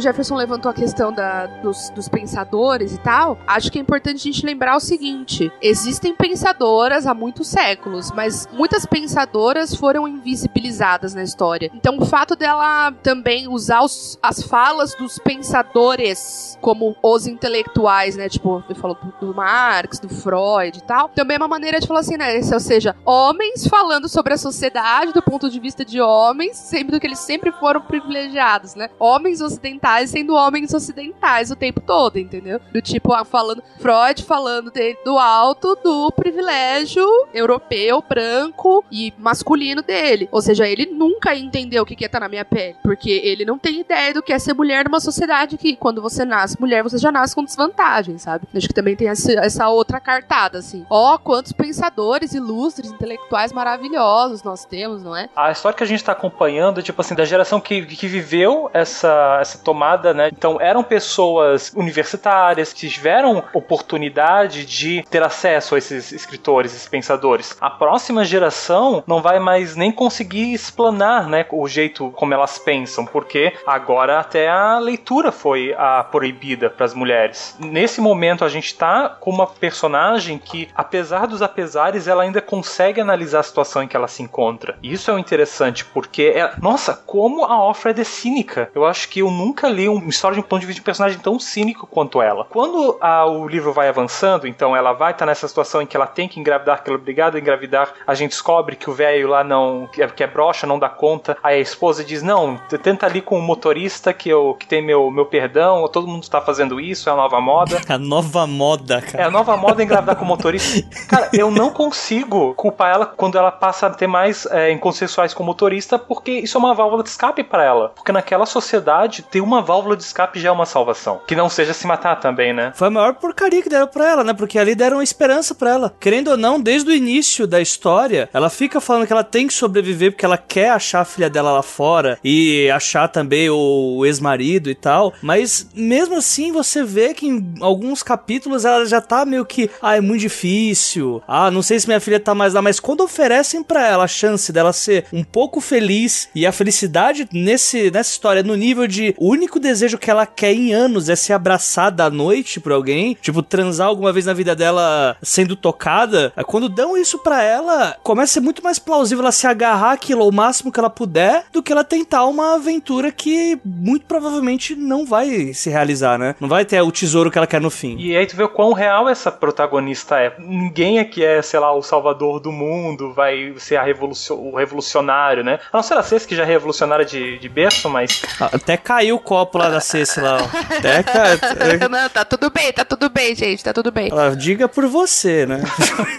[0.00, 4.32] Jefferson levantou a questão da, dos, dos, pensadores e tal, acho que é importante a
[4.32, 11.22] gente lembrar o seguinte: existem pensadoras há muitos séculos, mas muitas pensadoras foram invisibilizadas na
[11.22, 11.70] história.
[11.74, 18.28] Então, o fato dela também usar os, as falas dos pensadores como os intelectuais, né?
[18.28, 22.00] Tipo, ele falou do Marx, do Freud e tal, também é uma maneira de falar
[22.00, 22.40] assim, né?
[22.52, 27.06] Ou seja, homens falando sobre a sociedade do ponto de vista de homens, sendo que
[27.06, 28.88] eles sempre foram privilegiados, né?
[28.98, 32.60] Homens ocidentais ocidentais sendo homens ocidentais o tempo todo, entendeu?
[32.72, 39.82] Do tipo, ah, falando Freud falando de, do alto do privilégio europeu, branco e masculino
[39.82, 40.28] dele.
[40.30, 43.44] Ou seja, ele nunca entendeu o que é estar tá na minha pele, porque ele
[43.44, 46.82] não tem ideia do que é ser mulher numa sociedade que quando você nasce mulher,
[46.82, 48.46] você já nasce com desvantagem, sabe?
[48.54, 50.84] Acho que também tem essa, essa outra cartada, assim.
[50.88, 55.28] Ó, oh, quantos pensadores ilustres, intelectuais maravilhosos nós temos, não é?
[55.36, 59.38] A história que a gente tá acompanhando, tipo assim, da geração que, que viveu essa,
[59.40, 60.30] essa tomada, né?
[60.32, 67.56] Então eram pessoas universitárias que tiveram oportunidade de ter acesso a esses escritores, esses pensadores.
[67.60, 73.04] A próxima geração não vai mais nem conseguir explanar, né, o jeito como elas pensam,
[73.04, 76.39] porque agora até a leitura foi a proibida
[76.76, 77.56] para as mulheres.
[77.58, 83.00] Nesse momento a gente tá com uma personagem que, apesar dos apesares, ela ainda consegue
[83.00, 84.78] analisar a situação em que ela se encontra.
[84.82, 88.70] E isso é o interessante, porque é, nossa, como a Offred é cínica.
[88.74, 90.84] Eu acho que eu nunca li uma história de um ponto de vista de um
[90.84, 92.44] personagem tão cínico quanto ela.
[92.44, 95.96] Quando a, o livro vai avançando, então ela vai estar tá nessa situação em que
[95.96, 98.92] ela tem que engravidar, que ela é obrigada a engravidar, a gente descobre que o
[98.92, 102.22] velho lá não, que é, que é broxa, não dá conta, aí a esposa diz,
[102.22, 106.22] não, tenta ali com o motorista que, eu, que tem meu, meu perdão, todo mundo
[106.30, 107.80] está fazendo isso, é a nova moda.
[107.88, 109.24] a nova moda, cara.
[109.24, 110.86] É, a nova moda é engravidar com motorista.
[111.08, 115.42] Cara, eu não consigo culpar ela quando ela passa a ter mais é, inconsensuais com
[115.42, 117.88] motorista, porque isso é uma válvula de escape para ela.
[117.90, 121.20] Porque naquela sociedade tem uma válvula de escape já é uma salvação.
[121.26, 122.72] Que não seja se matar também, né?
[122.74, 124.32] Foi a maior porcaria que deram pra ela, né?
[124.32, 125.94] Porque ali deram esperança pra ela.
[125.98, 129.54] Querendo ou não, desde o início da história, ela fica falando que ela tem que
[129.54, 134.70] sobreviver porque ela quer achar a filha dela lá fora e achar também o ex-marido
[134.70, 135.12] e tal.
[135.22, 139.96] Mas mesmo assim, você vê que em alguns capítulos ela já tá meio que, ah,
[139.96, 141.22] é muito difícil.
[141.26, 142.62] Ah, não sei se minha filha tá mais lá.
[142.62, 147.28] Mas quando oferecem para ela a chance dela ser um pouco feliz e a felicidade
[147.32, 151.32] nesse, nessa história no nível de único desejo que ela quer em anos é ser
[151.32, 156.44] abraçada à noite por alguém, tipo, transar alguma vez na vida dela sendo tocada, é
[156.44, 160.26] quando dão isso pra ela, começa a ser muito mais plausível ela se agarrar aquilo
[160.26, 165.04] o máximo que ela puder do que ela tentar uma aventura que muito provavelmente não
[165.04, 166.34] vai se realizar, né?
[166.40, 167.96] Não vai ter o tesouro que ela quer no fim.
[167.98, 170.34] E aí tu vê o quão real essa protagonista é.
[170.38, 174.36] Ninguém aqui é, sei lá, o salvador do mundo, vai ser a revolucion...
[174.36, 175.58] o revolucionário, né?
[175.72, 178.22] A não ser a Cês, que já é revolucionária de, de berço, mas.
[178.40, 180.60] Até caiu o copo lá da Ceci lá, ó.
[180.80, 181.88] Deca.
[181.88, 184.10] Não, tá tudo bem, tá tudo bem, gente, tá tudo bem.
[184.12, 185.62] Ah, diga por você, né?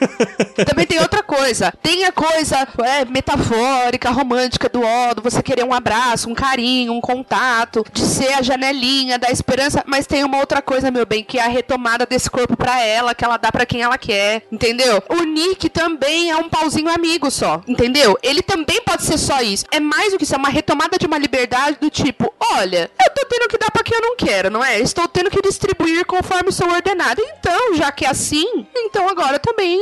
[0.67, 1.73] Também tem outra coisa.
[1.81, 7.01] Tem a coisa é, metafórica, romântica do ó, você querer um abraço, um carinho, um
[7.01, 11.37] contato, de ser a janelinha da esperança, mas tem uma outra coisa, meu bem, que
[11.37, 15.01] é a retomada desse corpo pra ela, que ela dá pra quem ela quer, entendeu?
[15.09, 18.17] O Nick também é um pauzinho amigo só, entendeu?
[18.21, 19.65] Ele também pode ser só isso.
[19.71, 23.13] É mais do que isso, é uma retomada de uma liberdade do tipo, olha, eu
[23.13, 24.79] tô tendo que dar pra quem eu não quero, não é?
[24.79, 27.21] Estou tendo que distribuir conforme sou ordenado.
[27.21, 29.79] Então, já que é assim, então agora também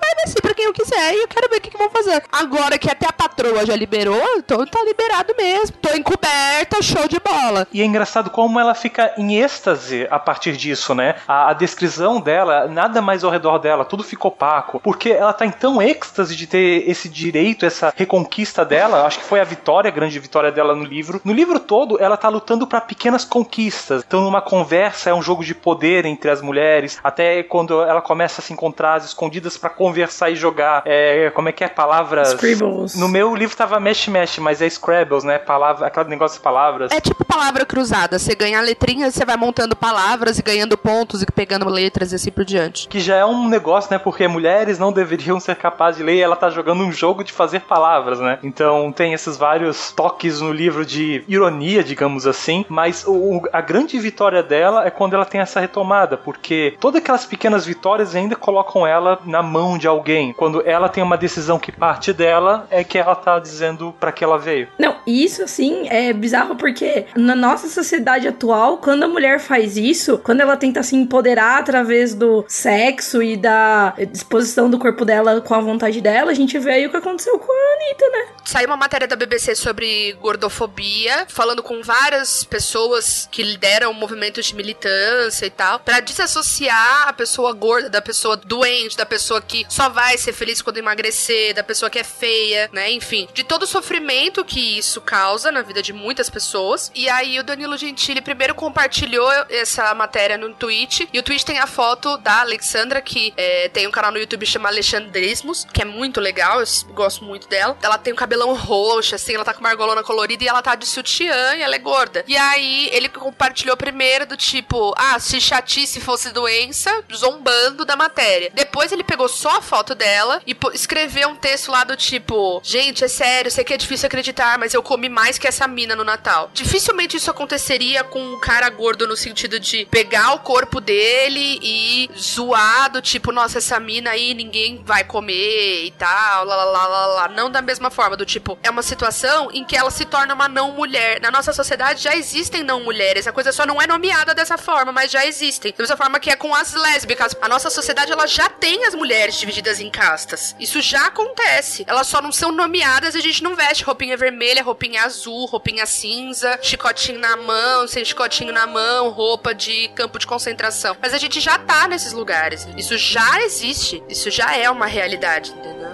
[0.00, 2.22] vai descer pra quem eu quiser e eu quero ver o que, que vão fazer.
[2.32, 5.76] Agora que até a patroa já liberou, então tá liberado mesmo.
[5.80, 7.66] Tô encoberta, show de bola.
[7.72, 11.16] E é engraçado como ela fica em êxtase a partir disso, né?
[11.26, 14.80] A, a descrição dela, nada mais ao redor dela, tudo fica opaco.
[14.80, 19.06] Porque ela tá em tão êxtase de ter esse direito, essa reconquista dela.
[19.06, 21.20] Acho que foi a vitória, a grande vitória dela no livro.
[21.24, 24.02] No livro todo, ela tá lutando para pequenas conquistas.
[24.06, 26.98] Então, numa conversa, é um jogo de poder entre as mulheres.
[27.02, 30.82] Até quando ela começa a se encontrar às escondidas para conversar e jogar.
[30.84, 31.68] É, como é que é?
[31.68, 32.30] Palavras.
[32.30, 32.94] Scribbles.
[32.96, 35.38] No meu livro tava mesh mesh, mas é Scrabbles, né?
[35.38, 36.92] Palavra, aquele negócio de palavras.
[36.92, 38.18] É tipo palavra cruzada.
[38.18, 42.30] Você ganha letrinhas, você vai montando palavras e ganhando pontos e pegando letras e assim
[42.30, 42.88] por diante.
[42.88, 43.98] Que já é um negócio, né?
[43.98, 47.30] Porque mulheres não deveriam ser capazes de ler e ela tá jogando um jogo de
[47.30, 48.38] fazer palavras, né?
[48.42, 52.64] Então tem esses vários toques no livro de ironia, digamos assim.
[52.66, 57.26] Mas o, a grande vitória dela é quando ela tem essa retomada, porque todas aquelas
[57.26, 60.32] pequenas vitórias ainda colocam ela na mão de alguém.
[60.32, 64.24] Quando ela tem uma decisão que parte dela, é que ela tá dizendo para que
[64.24, 64.68] ela veio.
[64.78, 70.18] Não, isso assim é bizarro porque na nossa sociedade atual, quando a mulher faz isso,
[70.18, 75.54] quando ela tenta se empoderar através do sexo e da disposição do corpo dela com
[75.54, 78.34] a vontade dela, a gente vê aí o que aconteceu com a Anitta, né?
[78.44, 84.54] Saiu uma matéria da BBC sobre gordofobia, falando com várias pessoas que lideram movimentos de
[84.54, 89.88] militância e tal, para desassociar a pessoa gorda da pessoa doente, da pessoa que só
[89.88, 92.90] vai ser feliz quando emagrecer, da pessoa que é feia, né?
[92.92, 96.90] Enfim, de todo o sofrimento que isso causa na vida de muitas pessoas.
[96.94, 98.99] E aí o Danilo Gentili primeiro compartilhou
[99.48, 103.86] essa matéria no tweet, e o tweet tem a foto da Alexandra, que é, tem
[103.86, 107.76] um canal no YouTube chamado Alexandrismos, que é muito legal, eu gosto muito dela.
[107.82, 110.74] Ela tem um cabelão roxo, assim, ela tá com uma argolona colorida e ela tá
[110.74, 112.24] de sutiã e ela é gorda.
[112.26, 118.50] E aí ele compartilhou primeiro do tipo, ah, se chatice fosse doença, zombando da matéria.
[118.52, 123.04] Depois ele pegou só a foto dela e escreveu um texto lá do tipo, gente,
[123.04, 126.04] é sério, sei que é difícil acreditar, mas eu comi mais que essa mina no
[126.04, 126.50] Natal.
[126.52, 132.10] Dificilmente isso aconteceria com um cara gordo no sentido de pegar o corpo dele e
[132.16, 136.86] zoar do tipo, nossa, essa mina aí ninguém vai comer e tal, lá, lá, lá,
[136.86, 137.28] lá, lá.
[137.28, 140.48] Não da mesma forma, do tipo, é uma situação em que ela se torna uma
[140.48, 141.20] não mulher.
[141.20, 144.92] Na nossa sociedade já existem não mulheres, a coisa só não é nomeada dessa forma,
[144.92, 145.72] mas já existem.
[145.72, 147.36] Da mesma forma que é com as lésbicas.
[147.40, 150.54] A nossa sociedade, ela já tem as mulheres divididas em castas.
[150.58, 151.84] Isso já acontece.
[151.86, 155.86] Elas só não são nomeadas e a gente não veste roupinha vermelha, roupinha azul, roupinha
[155.86, 160.96] cinza, chicotinho na mão, sem chicotinho na mão, roupa de campo de concentração.
[161.00, 162.66] Mas a gente já tá nesses lugares.
[162.76, 164.02] Isso já existe.
[164.08, 165.90] Isso já é uma realidade, entendeu?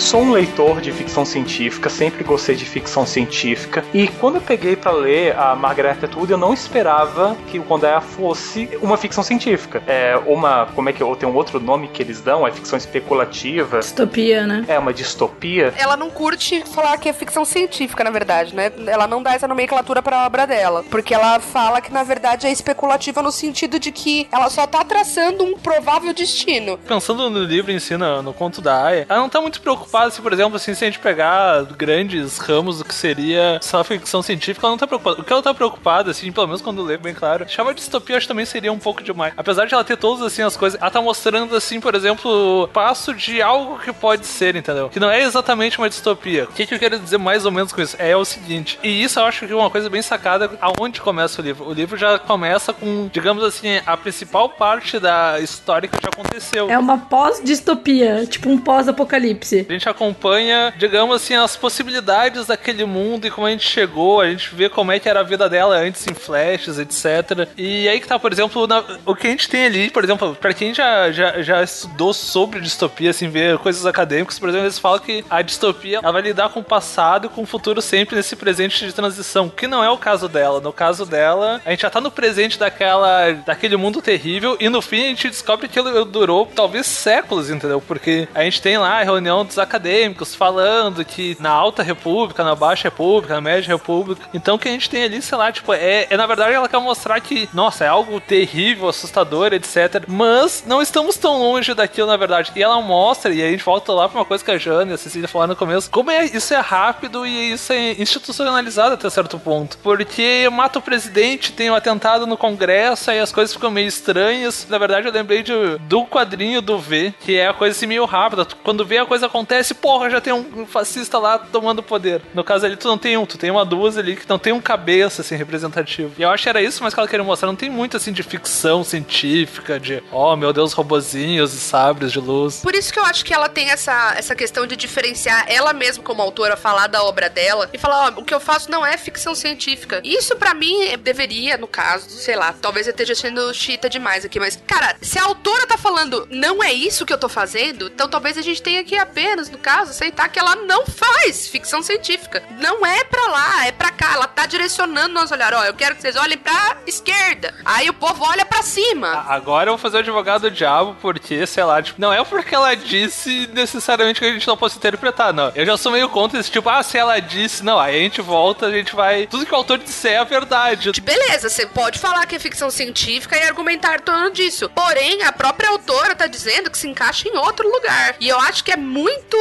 [0.00, 3.84] Sou um leitor de ficção científica, sempre gostei de ficção científica.
[3.92, 8.00] E quando eu peguei para ler a Margaret Atwood, eu não esperava que o Condeia
[8.00, 9.82] fosse uma ficção científica.
[9.86, 12.76] É uma, como é que ou tem um outro nome que eles dão, é ficção
[12.76, 13.78] especulativa.
[13.78, 14.64] Distopia, né?
[14.68, 15.72] É uma distopia.
[15.76, 18.72] Ela não curte falar que é ficção científica, na verdade, né?
[18.86, 20.84] Ela não dá essa nomenclatura pra obra dela.
[20.90, 24.84] Porque ela fala que, na verdade, é especulativa no sentido de que ela só tá
[24.84, 26.78] traçando um provável destino.
[26.78, 29.81] Pensando no livro em si, no, no conto da Aya, ela não tá muito preocupada
[30.10, 34.22] se, por exemplo, assim, se a gente pegar grandes ramos do que seria só ficção
[34.22, 35.20] científica, ela não tá preocupada.
[35.20, 38.16] O que ela tá preocupada, assim, pelo menos quando leio bem claro, chama de distopia,
[38.16, 39.34] acho que também seria um pouco demais.
[39.36, 43.14] Apesar de ela ter todas, assim, as coisas, ela tá mostrando, assim, por exemplo, passo
[43.14, 44.88] de algo que pode ser, entendeu?
[44.88, 46.44] Que não é exatamente uma distopia.
[46.44, 47.96] O que, que eu quero dizer mais ou menos com isso?
[47.98, 51.40] É o seguinte, e isso eu acho que é uma coisa bem sacada aonde começa
[51.40, 51.68] o livro.
[51.68, 56.70] O livro já começa com, digamos assim, a principal parte da história que já aconteceu.
[56.70, 59.66] É uma pós-distopia, tipo um pós-apocalipse.
[59.72, 64.28] A gente acompanha, digamos assim, as possibilidades daquele mundo e como a gente chegou, a
[64.28, 67.48] gente vê como é que era a vida dela antes em flashes, etc.
[67.56, 70.36] E aí que tá, por exemplo, na- o que a gente tem ali, por exemplo,
[70.38, 74.78] pra quem já, já, já estudou sobre distopia, assim, ver coisas acadêmicas, por exemplo, eles
[74.78, 78.14] falam que a distopia ela vai lidar com o passado e com o futuro sempre
[78.16, 80.60] nesse presente de transição, que não é o caso dela.
[80.60, 84.82] No caso dela, a gente já tá no presente daquela, daquele mundo terrível e no
[84.82, 87.80] fim a gente descobre que ele durou talvez séculos, entendeu?
[87.80, 92.54] Porque a gente tem lá a reunião dos acadêmicos falando que na Alta República, na
[92.54, 94.22] Baixa República, na Média República.
[94.34, 96.68] Então o que a gente tem ali, sei lá, tipo, é, é na verdade ela
[96.68, 100.04] quer mostrar que, nossa, é algo terrível, assustador, etc.
[100.06, 102.52] Mas não estamos tão longe daquilo, na verdade.
[102.54, 104.90] E ela mostra, e aí a gente volta lá pra uma coisa que a Jane
[104.90, 108.94] e a Cecília falaram no começo, como é, isso é rápido e isso é institucionalizado
[108.94, 109.78] até certo ponto.
[109.78, 114.66] Porque mata o presidente, tem um atentado no Congresso, aí as coisas ficam meio estranhas.
[114.68, 118.04] Na verdade, eu lembrei de do quadrinho do V, que é a coisa assim meio
[118.04, 118.46] rápida.
[118.62, 122.22] Quando vê a coisa acontece, porra, já tem um fascista lá tomando poder.
[122.34, 124.52] No caso ali, tu não tem um, tu tem uma duas ali que não tem
[124.52, 126.12] um cabeça, assim, representativo.
[126.18, 127.46] E eu acho que era isso, mas que ela queria mostrar.
[127.46, 132.20] Não tem muito, assim, de ficção científica, de, oh, meu Deus, robozinhos e sabres de
[132.20, 132.60] luz.
[132.60, 136.02] Por isso que eu acho que ela tem essa, essa questão de diferenciar ela mesma
[136.02, 138.84] como autora, falar da obra dela e falar, ó, oh, o que eu faço não
[138.84, 140.00] é ficção científica.
[140.04, 144.38] Isso para mim deveria, no caso, sei lá, talvez eu esteja sendo chita demais aqui,
[144.38, 148.08] mas, cara, se a autora tá falando não é isso que eu tô fazendo, então
[148.08, 152.42] talvez a gente tenha que apenas, no caso, aceitar que ela não faz ficção científica.
[152.58, 154.14] Não é pra lá, é pra cá.
[154.14, 155.54] Ela tá direcionando nosso olhar.
[155.54, 157.54] Ó, eu quero que vocês olhem pra esquerda.
[157.64, 159.24] Aí o povo olha pra cima.
[159.28, 162.54] Agora eu vou fazer o advogado do diabo, porque, sei lá, tipo, não é porque
[162.54, 165.52] ela disse necessariamente que a gente não possa interpretar, não.
[165.54, 168.20] Eu já sou meio contra esse tipo, ah, se ela disse, não, aí a gente
[168.20, 169.26] volta, a gente vai.
[169.26, 170.92] Tudo que o autor disser é a verdade.
[171.00, 174.70] Beleza, você pode falar que é ficção científica e argumentar torno disso.
[174.70, 178.16] Porém, a própria autora tá dizendo que se encaixa em outro lugar.
[178.20, 179.31] E eu acho que é muito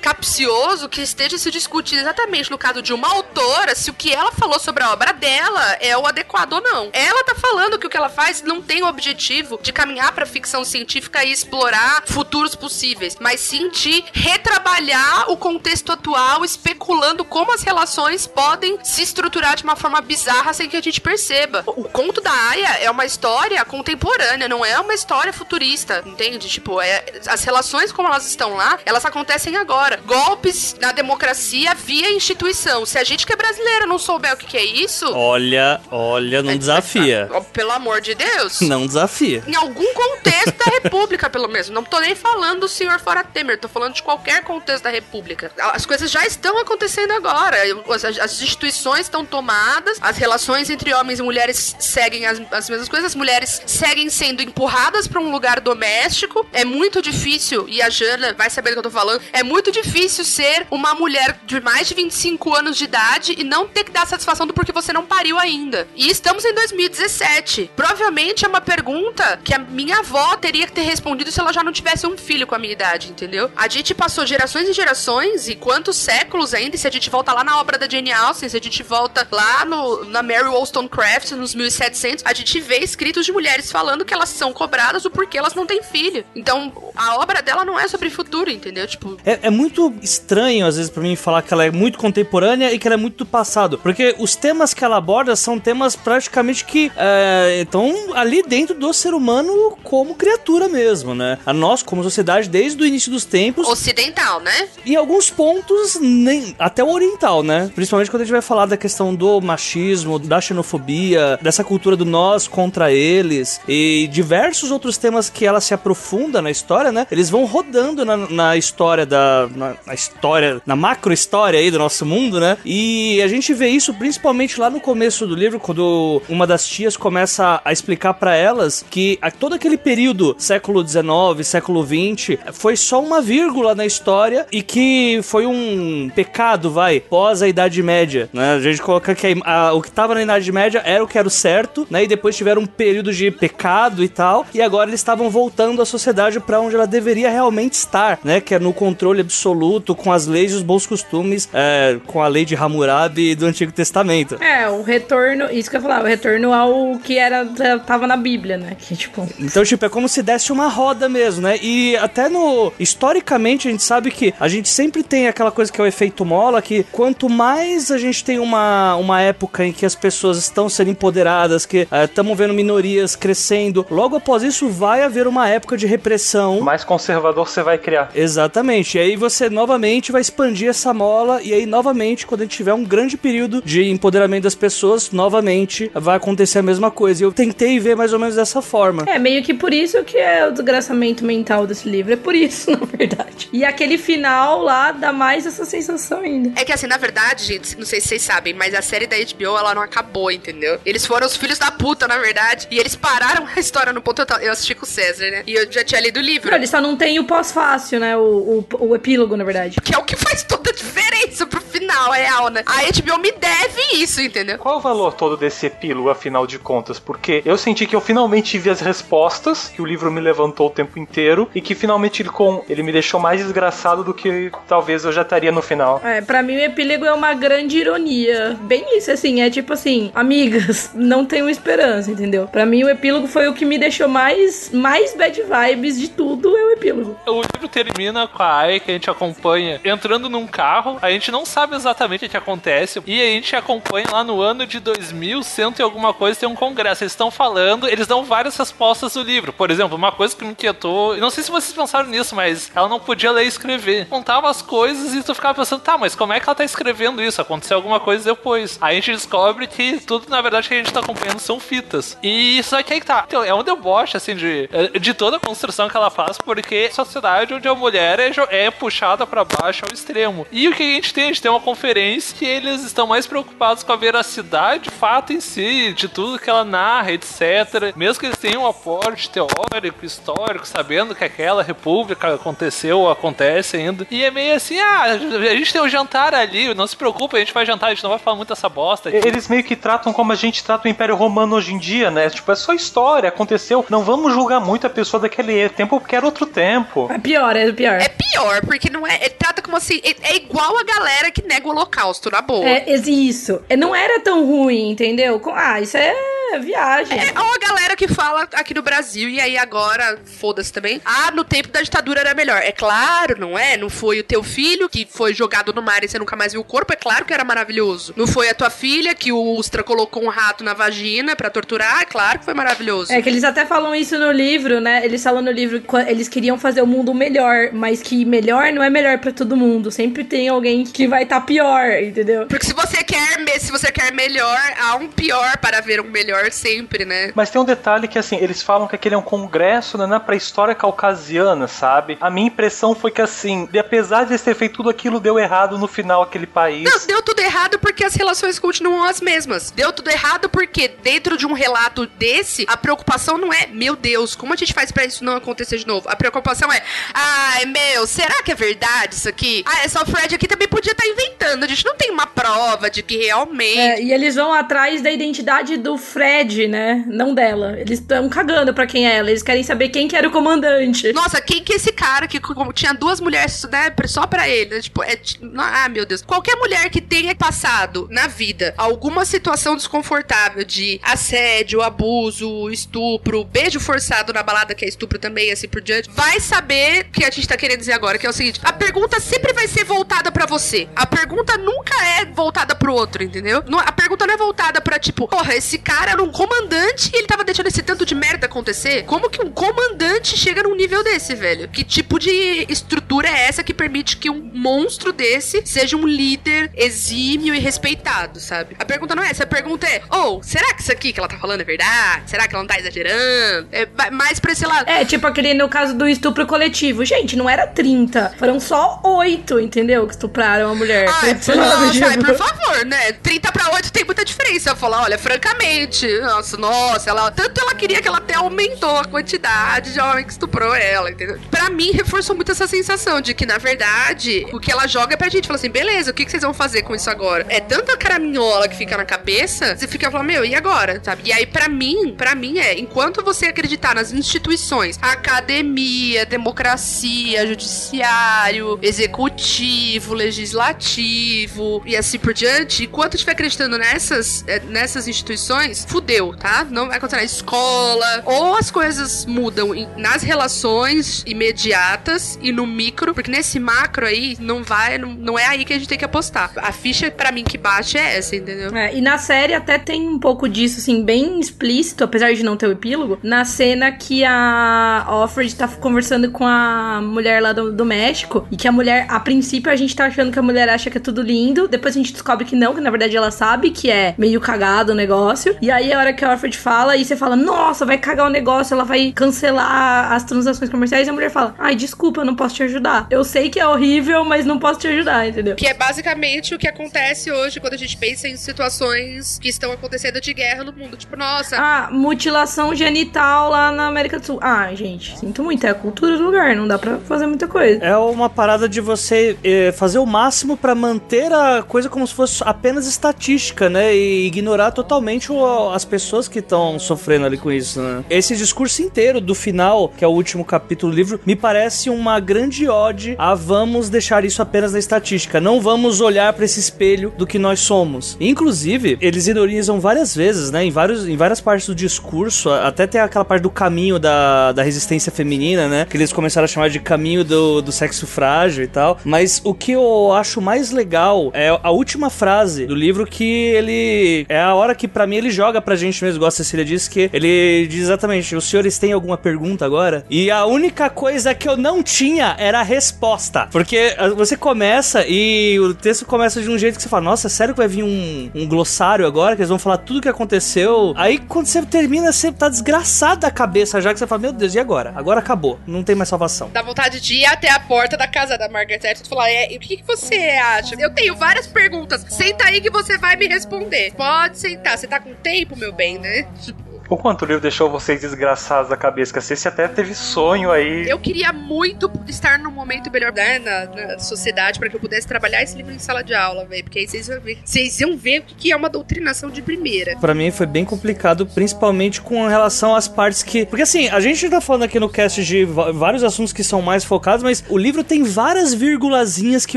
[0.00, 4.32] capcioso que esteja se discutindo exatamente no caso de uma autora se o que ela
[4.32, 6.90] falou sobre a obra dela é o adequado ou não.
[6.92, 10.26] Ela tá falando que o que ela faz não tem o objetivo de caminhar para
[10.26, 17.52] ficção científica e explorar futuros possíveis, mas sim de retrabalhar o contexto atual, especulando como
[17.52, 21.62] as relações podem se estruturar de uma forma bizarra sem que a gente perceba.
[21.66, 26.48] O conto da Aya é uma história contemporânea, não é uma história futurista, entende?
[26.48, 30.00] Tipo, é, as relações como elas estão lá, elas acontecem agora.
[30.06, 32.86] Golpes na democracia via instituição.
[32.86, 35.12] Se a gente que é brasileira não souber o que, que é isso.
[35.12, 37.28] Olha, olha, não é, desafia.
[37.52, 38.60] Pelo amor de Deus.
[38.60, 39.42] Não desafia.
[39.46, 41.68] Em algum contexto da República, pelo menos.
[41.68, 45.50] Não tô nem falando do senhor fora Temer, tô falando de qualquer contexto da República.
[45.72, 47.56] As coisas já estão acontecendo agora.
[47.90, 52.88] As, as instituições estão tomadas, as relações entre homens e mulheres seguem as, as mesmas
[52.88, 56.46] coisas, as mulheres seguem sendo empurradas para um lugar doméstico.
[56.52, 59.70] É muito difícil, e a Jana vai saber do que eu tô falando, é muito
[59.70, 63.90] difícil ser uma mulher de mais de 25 anos de idade e não ter que
[63.90, 65.86] dar satisfação do porquê você não pariu ainda.
[65.94, 67.70] E estamos em 2017.
[67.74, 71.62] Provavelmente é uma pergunta que a minha avó teria que ter respondido se ela já
[71.62, 73.50] não tivesse um filho com a minha idade, entendeu?
[73.56, 77.32] A gente passou gerações e gerações e quantos séculos ainda, e se a gente volta
[77.32, 81.32] lá na obra da Jane Austen, se a gente volta lá no, na Mary Wollstonecraft,
[81.32, 85.38] nos 1700, a gente vê escritos de mulheres falando que elas são cobradas o porquê
[85.38, 86.24] elas não têm filho.
[86.34, 88.86] Então, a obra dela não é sobre futuro, entendeu?
[88.86, 89.13] Tipo...
[89.24, 92.78] É, é muito estranho, às vezes, para mim, falar que ela é muito contemporânea e
[92.78, 93.78] que ela é muito do passado.
[93.78, 98.92] Porque os temas que ela aborda são temas praticamente que é, estão ali dentro do
[98.92, 101.38] ser humano como criatura mesmo, né?
[101.44, 103.66] A nós, como sociedade, desde o início dos tempos.
[103.68, 104.68] Ocidental, né?
[104.84, 107.70] Em alguns pontos, nem até o oriental, né?
[107.74, 112.04] Principalmente quando a gente vai falar da questão do machismo, da xenofobia, dessa cultura do
[112.04, 117.06] nós contra eles e diversos outros temas que ela se aprofunda na história, né?
[117.10, 119.48] Eles vão rodando na, na história da.
[119.54, 122.56] Na, na história, na macro história aí do nosso mundo, né?
[122.64, 126.96] E a gente vê isso principalmente lá no começo do livro, quando uma das tias
[126.96, 132.76] começa a explicar para elas que a, todo aquele período, século XIX, século XX, foi
[132.76, 138.28] só uma vírgula na história e que foi um pecado, vai, pós a Idade Média,
[138.32, 138.54] né?
[138.54, 141.18] A gente coloca que a, a, o que tava na Idade Média era o que
[141.18, 142.04] era o certo, né?
[142.04, 145.86] E depois tiveram um período de pecado e tal, e agora eles estavam voltando a
[145.86, 148.40] sociedade para onde ela deveria realmente estar, né?
[148.40, 152.28] Que é no controle absoluto, com as leis e os bons costumes, é, com a
[152.28, 154.36] lei de Hammurabi do Antigo Testamento.
[154.42, 157.46] É, o retorno, isso que eu falava, o retorno ao que era,
[157.86, 158.76] tava na Bíblia, né?
[158.78, 159.26] Que, tipo...
[159.40, 161.56] Então, tipo, é como se desse uma roda mesmo, né?
[161.62, 162.72] E até no...
[162.78, 166.24] Historicamente, a gente sabe que a gente sempre tem aquela coisa que é o efeito
[166.26, 170.68] mola, que quanto mais a gente tem uma, uma época em que as pessoas estão
[170.68, 175.76] sendo empoderadas, que estamos é, vendo minorias crescendo, logo após isso vai haver uma época
[175.76, 176.60] de repressão.
[176.60, 178.10] Mais conservador você vai criar.
[178.14, 178.73] Exatamente.
[178.74, 182.74] E aí você novamente vai expandir essa mola, e aí novamente, quando a gente tiver
[182.74, 187.22] um grande período de empoderamento das pessoas, novamente vai acontecer a mesma coisa.
[187.22, 189.04] E eu tentei ver mais ou menos dessa forma.
[189.06, 192.12] É, meio que por isso que é o desgraçamento mental desse livro.
[192.12, 193.48] É por isso, na verdade.
[193.52, 196.52] E aquele final lá dá mais essa sensação ainda.
[196.60, 199.16] É que assim, na verdade, gente, não sei se vocês sabem, mas a série da
[199.16, 200.78] HBO, ela não acabou, entendeu?
[200.84, 204.24] Eles foram os filhos da puta, na verdade, e eles pararam a história no ponto.
[204.40, 205.42] Eu assisti com o César, né?
[205.46, 206.50] E eu já tinha lido o livro.
[206.50, 208.16] Não, eles só não tem o pós-fácil, né?
[208.16, 209.80] O, o, o epílogo, na verdade.
[209.80, 211.63] Que é o que faz toda a diferença pro
[211.94, 212.62] final final real, né?
[212.66, 214.58] A HBO me deve isso, entendeu?
[214.58, 216.98] Qual o valor todo desse epílogo, afinal de contas?
[216.98, 220.70] Porque eu senti que eu finalmente vi as respostas que o livro me levantou o
[220.70, 225.04] tempo inteiro e que finalmente ele, com, ele me deixou mais desgraçado do que talvez
[225.04, 226.00] eu já estaria no final.
[226.04, 228.56] É, pra mim o epílogo é uma grande ironia.
[228.62, 232.48] Bem isso, assim, é tipo assim, amigas, não tenham esperança, entendeu?
[232.48, 236.56] Pra mim o epílogo foi o que me deixou mais, mais bad vibes de tudo,
[236.56, 237.16] é o epílogo.
[237.26, 241.30] O livro termina com a Ai que a gente acompanha entrando num carro, a gente
[241.30, 245.74] não sabe exatamente o que acontece, e a gente acompanha lá no ano de 2100
[245.78, 249.52] e alguma coisa, tem um congresso, eles estão falando, eles dão várias respostas do livro.
[249.52, 252.88] Por exemplo, uma coisa que me inquietou, não sei se vocês pensaram nisso, mas ela
[252.88, 254.06] não podia ler e escrever.
[254.06, 257.22] Contava as coisas e tu ficava pensando, tá, mas como é que ela tá escrevendo
[257.22, 257.40] isso?
[257.40, 258.78] Aconteceu alguma coisa depois.
[258.80, 262.18] Aí a gente descobre que tudo, na verdade, que a gente tá acompanhando são fitas.
[262.22, 263.24] E só que aí que tá.
[263.26, 264.68] Então, é um deboche, assim, de,
[265.00, 269.26] de toda a construção que ela faz, porque sociedade onde a mulher é, é puxada
[269.26, 270.46] para baixo ao extremo.
[270.50, 271.24] E o que a gente tem?
[271.24, 275.40] A gente tem uma conferência que eles estão mais preocupados com a veracidade, fato em
[275.40, 277.92] si, de tudo que ela narra, etc.
[277.96, 283.76] Mesmo que eles tenham um aporte teórico, histórico, sabendo que aquela república aconteceu ou acontece
[283.76, 284.06] ainda.
[284.08, 285.18] E é meio assim, ah, a
[285.56, 288.04] gente tem o um jantar ali, não se preocupe, a gente vai jantar, a gente
[288.04, 289.08] não vai falar muito dessa bosta.
[289.08, 289.18] Aqui.
[289.18, 292.30] Eles meio que tratam como a gente trata o Império Romano hoje em dia, né?
[292.30, 293.84] Tipo, é só história, aconteceu.
[293.90, 297.08] Não vamos julgar muito a pessoa daquele tempo porque era outro tempo.
[297.10, 298.00] É pior, é pior.
[298.00, 299.16] É pior, porque não é.
[299.16, 300.00] Ele trata como assim.
[300.04, 302.68] É, é igual a galera que nega o holocausto, na boa.
[302.68, 303.60] É, isso.
[303.68, 305.40] É, não era tão ruim, entendeu?
[305.54, 306.14] Ah, isso é
[306.58, 307.18] viagem.
[307.18, 311.00] É, ou a galera que fala aqui no Brasil, e aí agora, foda-se também.
[311.04, 312.60] Ah, no tempo da ditadura era melhor.
[312.62, 313.76] É claro, não é?
[313.76, 316.60] Não foi o teu filho que foi jogado no mar e você nunca mais viu
[316.60, 316.92] o corpo?
[316.92, 318.14] É claro que era maravilhoso.
[318.16, 322.02] Não foi a tua filha que o Ustra colocou um rato na vagina para torturar?
[322.02, 323.12] É claro que foi maravilhoso.
[323.12, 325.04] É que eles até falam isso no livro, né?
[325.04, 328.82] Eles falam no livro que eles queriam fazer o mundo melhor, mas que melhor não
[328.82, 329.90] é melhor para todo mundo.
[329.90, 332.46] Sempre tem alguém que vai estar tá pior, entendeu?
[332.46, 336.33] Porque se você quer, se você quer melhor, há um pior para ver um melhor
[336.50, 337.32] sempre, né?
[337.34, 340.20] Mas tem um detalhe que, assim, eles falam que aquele é um congresso né, na
[340.20, 342.16] pré-história caucasiana, sabe?
[342.20, 345.78] A minha impressão foi que, assim, apesar de eles ter feito tudo aquilo, deu errado
[345.78, 346.84] no final aquele país.
[346.84, 349.70] Não, deu tudo errado porque as relações continuam as mesmas.
[349.70, 354.34] Deu tudo errado porque, dentro de um relato desse, a preocupação não é, meu Deus,
[354.34, 356.08] como a gente faz para isso não acontecer de novo?
[356.08, 356.82] A preocupação é,
[357.12, 359.62] ai, meu, será que é verdade isso aqui?
[359.66, 361.64] Ah, essa o Fred aqui também podia estar tá inventando.
[361.64, 363.78] A gente não tem uma prova de que realmente.
[363.78, 367.04] É, e eles vão atrás da identidade do Fred Fred, né?
[367.06, 367.78] Não dela.
[367.78, 369.28] Eles estão cagando pra quem é ela.
[369.28, 371.12] Eles querem saber quem que era o comandante.
[371.12, 372.40] Nossa, quem que é esse cara que
[372.72, 373.92] tinha duas mulheres, né?
[374.06, 374.76] Só pra ele.
[374.76, 374.80] Né?
[374.80, 375.18] Tipo, é.
[375.58, 376.22] Ah, meu Deus.
[376.22, 383.78] Qualquer mulher que tenha passado na vida alguma situação desconfortável de assédio, abuso, estupro, beijo
[383.78, 387.30] forçado na balada, que é estupro também, assim por diante, vai saber o que a
[387.30, 390.32] gente tá querendo dizer agora, que é o seguinte: a pergunta sempre vai ser voltada
[390.32, 390.88] para você.
[390.96, 393.62] A pergunta nunca é voltada pro outro, entendeu?
[393.84, 397.26] A pergunta não é voltada pra, tipo, porra, esse cara era um comandante e ele
[397.26, 399.04] tava deixando esse tanto de merda acontecer?
[399.04, 401.68] Como que um comandante chega num nível desse, velho?
[401.68, 406.70] Que tipo de estrutura é essa que permite que um monstro desse seja um líder
[406.74, 408.76] exímio e respeitado, sabe?
[408.78, 411.18] A pergunta não é essa, a pergunta é: ou oh, será que isso aqui que
[411.18, 412.30] ela tá falando é verdade?
[412.30, 413.68] Será que ela não tá exagerando?
[413.72, 414.88] É mais pra esse lado.
[414.88, 417.04] É, tipo aquele no caso do estupro coletivo.
[417.04, 420.06] Gente, não era 30, foram só 8, entendeu?
[420.06, 421.08] Que estupraram a mulher.
[421.08, 423.12] Ai, por, nossa, ai, por favor, né?
[423.12, 424.70] 30 pra 8 tem muita diferença.
[424.70, 427.30] Eu falar, olha, francamente, nossa, nossa, ela.
[427.30, 431.38] Tanto ela queria que ela até aumentou a quantidade de homem que estuprou ela, entendeu?
[431.50, 435.16] Pra mim, reforçou muito essa sensação de que, na verdade, o que ela joga é
[435.16, 435.46] pra gente.
[435.46, 437.46] Fala assim, beleza, o que, vocês vão fazer com isso agora?
[437.48, 441.00] É tanta caraminhola que fica na cabeça, você fica falando, meu, e agora?
[441.02, 441.22] Sabe?
[441.26, 448.78] E aí, pra mim, pra mim é, enquanto você acreditar nas instituições, academia, democracia, judiciário,
[448.82, 456.66] executivo, legislativo e assim por diante, enquanto estiver acreditando nessas, eh, nessas instituições, fudeu, tá?
[456.68, 458.22] Não vai acontecer na escola.
[458.24, 464.64] Ou as coisas mudam nas relações imediatas e no micro, porque nesse macro aí não
[464.64, 466.50] vai, não, não é aí que a gente tem que apostar.
[466.56, 468.76] A ficha para mim que bate é essa, entendeu?
[468.76, 472.56] É, e na série até tem um pouco disso, assim, bem explícito, apesar de não
[472.56, 477.70] ter o epílogo, na cena que a Offred tá conversando com a mulher lá do,
[477.70, 480.68] do México e que a mulher, a princípio a gente tá achando que a mulher
[480.68, 483.30] acha que é tudo lindo, depois a gente descobre que não, que na verdade ela
[483.30, 486.56] sabe que é meio cagado o negócio, e aí aí a hora que a Alfred
[486.56, 491.06] fala, e você fala, nossa, vai cagar o negócio, ela vai cancelar as transações comerciais,
[491.06, 493.06] e a mulher fala, ai, desculpa, eu não posso te ajudar.
[493.10, 495.54] Eu sei que é horrível, mas não posso te ajudar, entendeu?
[495.56, 499.72] Que é basicamente o que acontece hoje quando a gente pensa em situações que estão
[499.72, 500.96] acontecendo de guerra no mundo.
[500.96, 501.56] Tipo, nossa.
[501.58, 504.38] Ah, mutilação genital lá na América do Sul.
[504.40, 507.84] Ah, gente, sinto muito, é a cultura do lugar, não dá pra fazer muita coisa.
[507.84, 512.14] É uma parada de você eh, fazer o máximo pra manter a coisa como se
[512.14, 513.94] fosse apenas estatística, né?
[513.94, 518.04] E ignorar totalmente o- as pessoas que estão sofrendo ali com isso, né?
[518.08, 522.20] Esse discurso inteiro do final, que é o último capítulo do livro, me parece uma
[522.20, 525.40] grande ode a vamos deixar isso apenas na estatística.
[525.40, 528.16] Não vamos olhar pra esse espelho do que nós somos.
[528.20, 530.64] Inclusive, eles ironizam várias vezes, né?
[530.64, 534.62] Em, vários, em várias partes do discurso, até tem aquela parte do caminho da, da
[534.62, 535.86] resistência feminina, né?
[535.90, 538.98] Que eles começaram a chamar de caminho do, do sexo frágil e tal.
[539.04, 544.26] Mas o que eu acho mais legal é a última frase do livro que ele.
[544.28, 546.90] É a hora que, pra mim, ele joga pra gente mesmo, igual a Cecília disse,
[546.90, 550.04] que ele diz exatamente: os senhores têm alguma pergunta agora?
[550.10, 553.48] E a única coisa que eu não tinha era a resposta.
[553.50, 557.28] Porque ah, você começa e o texto começa de um jeito que você fala: Nossa,
[557.28, 559.34] sério que vai vir um, um glossário agora?
[559.34, 560.92] Que eles vão falar tudo o que aconteceu?
[560.96, 564.54] Aí quando você termina, você tá desgraçado da cabeça já que você fala: Meu Deus,
[564.54, 564.92] e agora?
[564.94, 565.58] Agora acabou.
[565.66, 566.50] Não tem mais salvação.
[566.52, 569.52] Dá vontade de ir até a porta da casa da Margaret Atwood e falar: é,
[569.52, 570.74] e o que, que você acha?
[570.78, 572.04] Eu tenho várias perguntas.
[572.08, 573.92] Senta aí que você vai me responder.
[573.96, 574.78] Pode sentar.
[574.78, 576.22] Você tá com tempo, meu bem, né?
[576.42, 580.50] Tipo, O quanto o livro deixou vocês desgraçados da cabeça, que Ceci até teve sonho
[580.50, 580.88] aí.
[580.88, 585.06] Eu queria muito estar num momento melhor né, na, na sociedade pra que eu pudesse
[585.06, 586.64] trabalhar esse livro em sala de aula, velho.
[586.64, 589.96] Porque aí vocês iam ver, vocês iam ver o que é uma doutrinação de primeira.
[589.98, 593.46] Pra mim foi bem complicado, principalmente com relação às partes que.
[593.46, 596.84] Porque assim, a gente tá falando aqui no cast de vários assuntos que são mais
[596.84, 599.56] focados, mas o livro tem várias vírgulazinhas que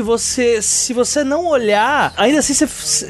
[0.00, 2.66] você, se você não olhar, ainda assim você.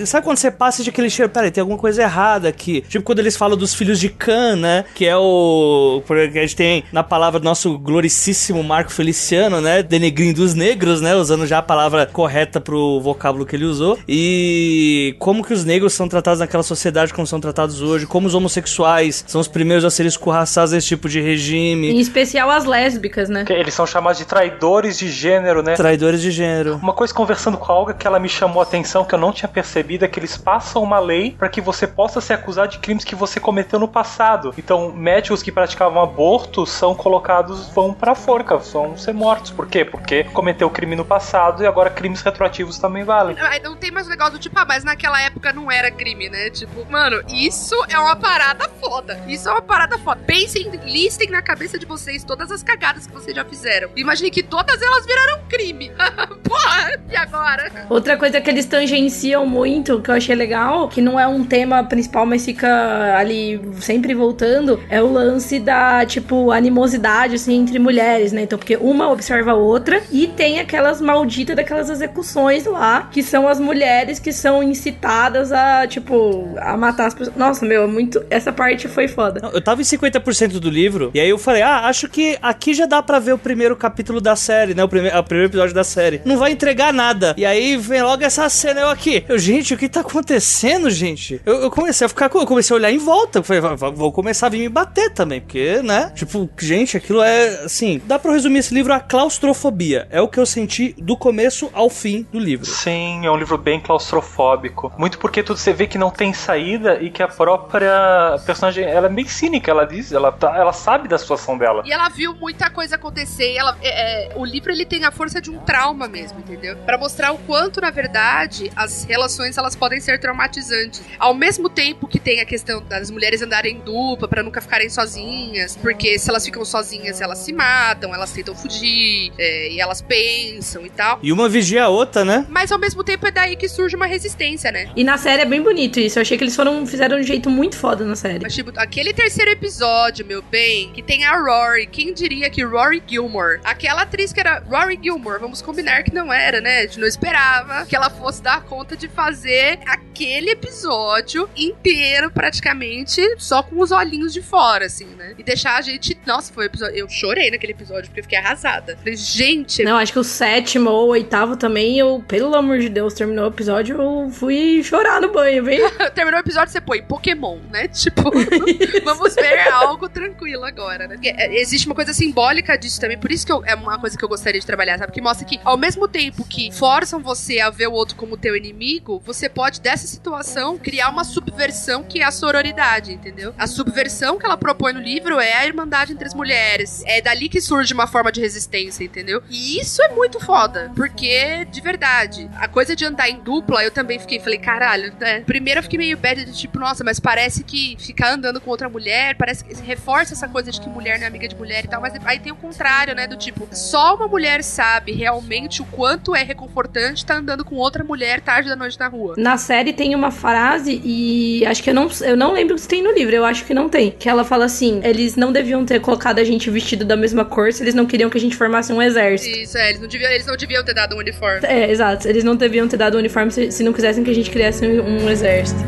[0.06, 1.30] Sabe quando você passa de aquele cheiro?
[1.30, 2.80] Peraí, tem alguma coisa errada aqui.
[2.88, 4.84] Tipo quando eles falam dos filhos de Can, né?
[4.94, 6.02] Que é o.
[6.06, 9.82] Porque a gente tem na palavra do nosso gloricíssimo Marco Feliciano, né?
[9.82, 11.14] Denegrindo dos negros, né?
[11.14, 13.98] Usando já a palavra correta pro vocábulo que ele usou.
[14.09, 18.34] E como que os negros são tratados naquela sociedade como são tratados hoje, como os
[18.34, 21.90] homossexuais são os primeiros a serem escorraçados nesse tipo de regime.
[21.90, 23.44] Em especial as lésbicas, né?
[23.44, 25.74] Que Eles são chamados de traidores de gênero, né?
[25.74, 26.76] Traidores de gênero.
[26.76, 29.32] Uma coisa conversando com a Olga que ela me chamou a atenção, que eu não
[29.32, 32.78] tinha percebido, é que eles passam uma lei para que você possa ser acusado de
[32.78, 34.55] crimes que você cometeu no passado.
[34.57, 39.51] Então, médicos que praticavam aborto são colocados, vão pra forca, vão ser mortos.
[39.51, 39.84] Por quê?
[39.84, 43.36] Porque cometeu crime no passado e agora crimes retroativos também valem.
[43.40, 46.28] Aí não tem mais o negócio do tipo, ah, mas naquela época não era crime,
[46.28, 46.49] né?
[46.51, 49.20] Tipo, mano, isso é uma parada foda.
[49.26, 50.20] Isso é uma parada foda.
[50.24, 53.90] Pensem, listem na cabeça de vocês todas as cagadas que vocês já fizeram.
[53.96, 55.90] Imagine que todas elas viraram crime.
[56.44, 57.86] Porra, e agora?
[57.90, 61.82] Outra coisa que eles tangenciam muito, que eu achei legal, que não é um tema
[61.82, 63.59] principal, mas fica ali
[63.89, 68.43] sempre voltando, é o lance da, tipo, animosidade, assim, entre mulheres, né?
[68.43, 73.49] Então, porque uma observa a outra e tem aquelas malditas daquelas execuções lá, que são
[73.49, 77.34] as mulheres que são incitadas a, tipo, a matar as pessoas.
[77.34, 78.22] Nossa, meu, é muito.
[78.28, 79.41] Essa parte foi foda.
[79.55, 82.84] Eu tava em 50% do livro, e aí eu falei, ah, acho que aqui já
[82.84, 84.84] dá pra ver o primeiro capítulo da série, né?
[84.84, 86.20] O, prime o primeiro episódio da série.
[86.26, 87.34] Não vai entregar nada.
[87.39, 89.24] E aí vem logo essa cena, eu aqui.
[89.26, 91.41] Eu, gente, o que tá acontecendo, gente?
[91.47, 93.39] Eu, eu comecei a ficar, eu comecei a olhar em volta.
[93.39, 96.12] Eu falei, "Va- va- vou começar a vir me bater também, porque, né?
[96.14, 100.06] Tipo, gente, aquilo é, assim, dá pra resumir esse livro a claustrofobia.
[100.10, 102.66] É o que eu senti do começo ao fim do livro.
[102.66, 104.92] Sim, é um livro bem claustrofóbico.
[104.98, 109.06] Muito porque tudo você vê que não tem saída e que a própria personagem, ela
[109.06, 111.82] é bem cínica, ela diz, ela, tá, ela sabe da situação dela.
[111.86, 113.54] E ela viu muita coisa acontecer.
[113.54, 116.76] Ela, é, é, o livro ele tem a força de um trauma mesmo, entendeu?
[116.84, 121.02] Pra mostrar o quanto, na verdade, as relações elas podem ser traumatizantes.
[121.18, 124.88] Ao mesmo tempo que tem a questão das mulheres andarem em dupla pra nunca ficarem
[124.88, 130.02] sozinhas, porque se elas ficam sozinhas elas se matam, elas tentam fugir é, e elas
[130.02, 131.18] pensam e tal.
[131.22, 132.46] E uma vigia a outra, né?
[132.48, 134.90] Mas ao mesmo tempo é daí que surge uma resistência, né?
[134.96, 136.18] E na série é bem bonito isso.
[136.18, 138.40] Eu achei que eles foram fizeram de um jeito muito foda na série.
[138.40, 141.86] Mas, tipo, aquele terceiro episódio, meu bem, que tem a Rory.
[141.86, 146.32] Quem diria que Rory Gilmore, aquela atriz que era Rory Gilmore, vamos combinar que não
[146.32, 146.80] era, né?
[146.80, 153.22] A gente não esperava que ela fosse dar conta de fazer aquele episódio inteiro, praticamente,
[153.38, 155.34] só só com os olhinhos de fora, assim, né?
[155.36, 156.16] E deixar a gente.
[156.26, 156.96] Nossa, foi um episódio.
[156.96, 158.96] Eu chorei naquele episódio porque eu fiquei arrasada.
[158.96, 159.82] Falei, gente.
[159.82, 163.46] Não, acho que o sétimo ou o oitavo também, eu, pelo amor de Deus, terminou
[163.46, 165.80] o episódio, eu fui chorar no banho, bem.
[166.14, 167.88] Terminou o episódio, você põe Pokémon, né?
[167.98, 168.22] Tipo,
[169.04, 171.14] vamos ver algo tranquilo agora, né?
[171.16, 174.16] Porque, é, existe uma coisa simbólica disso também, por isso que eu- é uma coisa
[174.16, 175.12] que eu gostaria de trabalhar, sabe?
[175.12, 178.54] Que mostra que, ao mesmo tempo que forçam você a ver o outro como teu
[178.56, 183.47] inimigo, você pode, dessa situação, criar uma subversão que é a sororidade, entendeu?
[183.57, 187.03] A subversão que ela propõe no livro é a irmandade entre as mulheres.
[187.07, 189.42] É dali que surge uma forma de resistência, entendeu?
[189.49, 193.90] E isso é muito foda, porque, de verdade, a coisa de andar em dupla, eu
[193.90, 195.40] também fiquei, falei, caralho, né?
[195.40, 198.88] Primeiro eu fiquei meio bad de tipo, nossa, mas parece que ficar andando com outra
[198.88, 201.88] mulher, parece que reforça essa coisa de que mulher não é amiga de mulher e
[201.88, 203.26] tal, mas aí tem o contrário, né?
[203.26, 208.03] Do tipo, só uma mulher sabe realmente o quanto é reconfortante estar andando com outra
[208.05, 209.34] mulher tarde da noite na rua.
[209.36, 213.03] Na série tem uma frase e acho que eu não, eu não lembro se tem
[213.03, 214.11] no livro, eu acho que não tem.
[214.11, 217.72] Que ela fala assim: eles não deviam ter colocado a gente vestido da mesma cor
[217.72, 219.59] se eles não queriam que a gente formasse um exército.
[219.59, 221.61] Isso, é, eles não deviam, eles não deviam ter dado um uniforme.
[221.62, 222.28] É, exato.
[222.28, 224.86] Eles não deviam ter dado o uniforme se, se não quisessem que a gente criasse
[224.86, 225.80] um, um exército.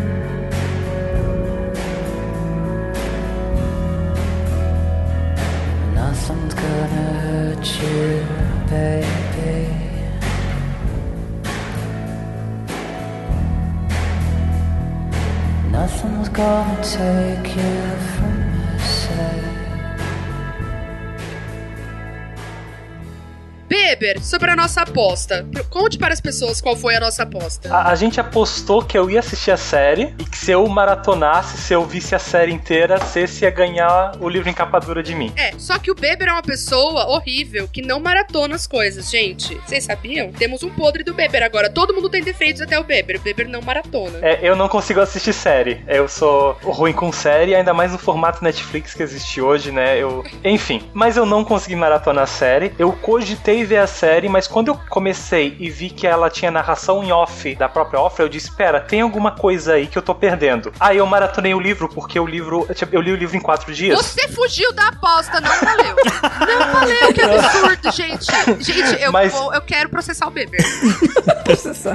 [5.94, 8.24] Nothing's gonna hurt you,
[8.70, 9.19] baby.
[16.32, 18.19] Nothing's gonna take you
[23.70, 25.46] Beber, sobre a nossa aposta.
[25.70, 27.72] Conte para as pessoas qual foi a nossa aposta.
[27.72, 31.56] A, a gente apostou que eu ia assistir a série e que se eu maratonasse,
[31.56, 35.14] se eu visse a série inteira, Ceci ia ganhar o livro em capa dura de
[35.14, 35.32] mim.
[35.36, 39.54] É, só que o Beber é uma pessoa horrível que não maratona as coisas, gente.
[39.64, 40.32] Vocês sabiam?
[40.32, 41.70] Temos um podre do Beber agora.
[41.70, 43.18] Todo mundo tem defeitos até o Beber.
[43.18, 44.18] O Beber não maratona.
[44.20, 45.80] É, eu não consigo assistir série.
[45.86, 49.96] Eu sou ruim com série, ainda mais no formato Netflix que existe hoje, né?
[49.96, 52.72] Eu, enfim, mas eu não consegui maratonar a série.
[52.76, 57.02] Eu cogitei ver a série, mas quando eu comecei e vi que ela tinha narração
[57.02, 60.14] em off da própria off, eu disse: "Espera, tem alguma coisa aí que eu tô
[60.14, 60.72] perdendo".
[60.80, 63.96] Aí eu maratonei o livro porque o livro, eu li o livro em quatro dias.
[63.98, 65.96] Você fugiu da aposta, não valeu.
[66.40, 68.26] Não valeu, que absurdo, gente.
[68.64, 70.60] Gente, eu, Mas- vou- eu quero processar o Beber.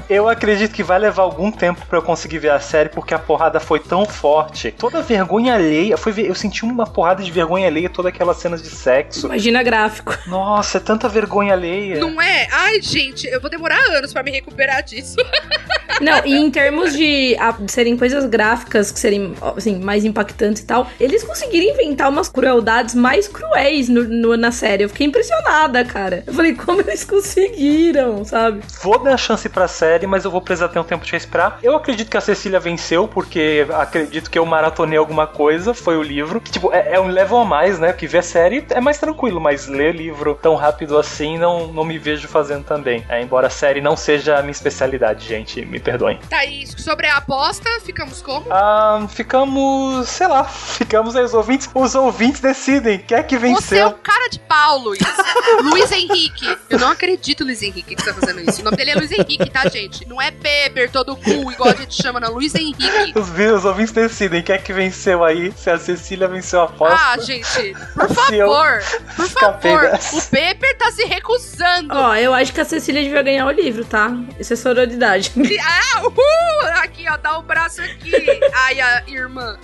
[0.10, 3.20] Eu acredito que vai levar algum tempo pra eu conseguir ver a série, porque a
[3.20, 4.72] porrada foi tão forte.
[4.78, 5.98] Toda vergonha alheia.
[5.98, 9.26] Foi, ver- eu senti uma porrada de vergonha alheia, todas aquelas cenas de sexo.
[9.28, 10.16] Imagina gráfico.
[10.28, 11.98] Nossa, é tanta vergonha alheia.
[11.98, 12.48] Não é?
[12.52, 15.18] Ai, gente, eu vou demorar anos pra me recuperar disso.
[16.02, 20.66] Não, e em termos de a- serem coisas gráficas, que serem, assim, mais impactantes e
[20.66, 24.84] tal, eles conseguiram inventar umas crueldades mais cruéis no, no- na série.
[24.84, 26.24] Eu fiquei impressionada, cara.
[26.28, 28.62] Eu falei, como eles conseguiram, sabe?
[28.84, 31.60] Vou dar chance pra série, mas eu vou precisar ter um tempo de respirar.
[31.62, 36.04] Eu acredito que a Cecília venceu, porque acredito que eu maratonei alguma coisa, foi o
[36.04, 36.40] livro.
[36.42, 37.94] Que, tipo, é, é um level a mais, né?
[37.94, 41.98] Que ver série é mais tranquilo, mas ler livro tão rápido assim não, não me
[41.98, 43.04] vejo fazendo também.
[43.10, 46.20] É, embora a série não seja a minha especialidade, gente, me perdoem.
[46.30, 48.46] Tá aí, sobre a aposta, ficamos como?
[48.52, 53.46] Ah, ficamos, sei lá, ficamos aí, os ouvintes, os ouvintes decidem, quem é que Você
[53.46, 53.88] é venceu?
[53.90, 55.00] um cara de pau, Luiz.
[55.64, 56.58] Luiz Henrique.
[56.70, 58.62] Eu não acredito, Luiz Henrique, que você tá fazendo isso.
[58.62, 60.06] O nome dele é Luiz Henrique, tá, gente?
[60.08, 62.34] Não é Beber, todo cu, igual a gente chama, não.
[62.34, 63.14] Luiz Henrique.
[63.16, 66.96] Os, os ouvintes decidem quem é que venceu aí, se a Cecília venceu a aposta.
[67.00, 68.84] Ah, gente, por favor,
[69.16, 69.82] por favor.
[69.82, 70.18] dessa.
[70.18, 71.94] O Beber tá se recusando.
[71.94, 74.12] Ó, eu acho que a Cecília devia ganhar o livro, tá?
[74.40, 75.32] Isso é sororidade.
[75.76, 76.84] Ah, uhul!
[76.84, 78.12] Aqui, ó, dá o braço aqui.
[78.54, 79.58] Ai, a irmã.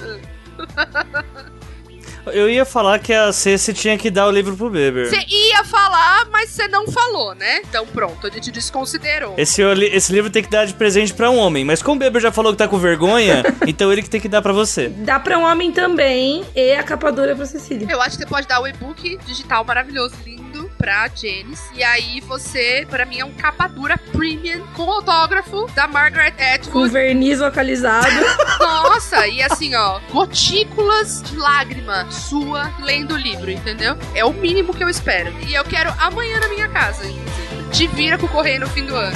[2.27, 5.09] Eu ia falar que a Ceci tinha que dar o livro pro Beber.
[5.09, 7.61] Você ia falar, mas você não falou, né?
[7.67, 9.33] Então pronto, a gente desconsiderou.
[9.37, 12.21] Esse, esse livro tem que dar de presente pra um homem, mas como o Beber
[12.21, 14.89] já falou que tá com vergonha, então ele que tem que dar pra você.
[14.89, 17.87] Dá pra um homem também e a capa dura pra Cecília.
[17.89, 20.50] Eu acho que você pode dar o e-book digital maravilhoso, lindo,
[20.81, 21.69] pra Janice.
[21.75, 26.43] E aí você, pra mim, é um capa dura premium com autógrafo da Margaret Com
[26.55, 26.89] Atwood.
[26.91, 28.07] verniz localizado.
[28.59, 33.95] Nossa, e assim, ó, gotículas de lágrima sua lendo o livro, entendeu?
[34.15, 35.31] É o mínimo que eu espero.
[35.47, 37.69] E eu quero amanhã na minha casa, inclusive.
[37.71, 39.15] Te vira com o correio no fim do ano.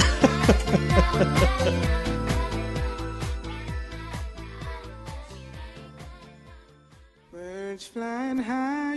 [7.32, 8.96] Birds flying high,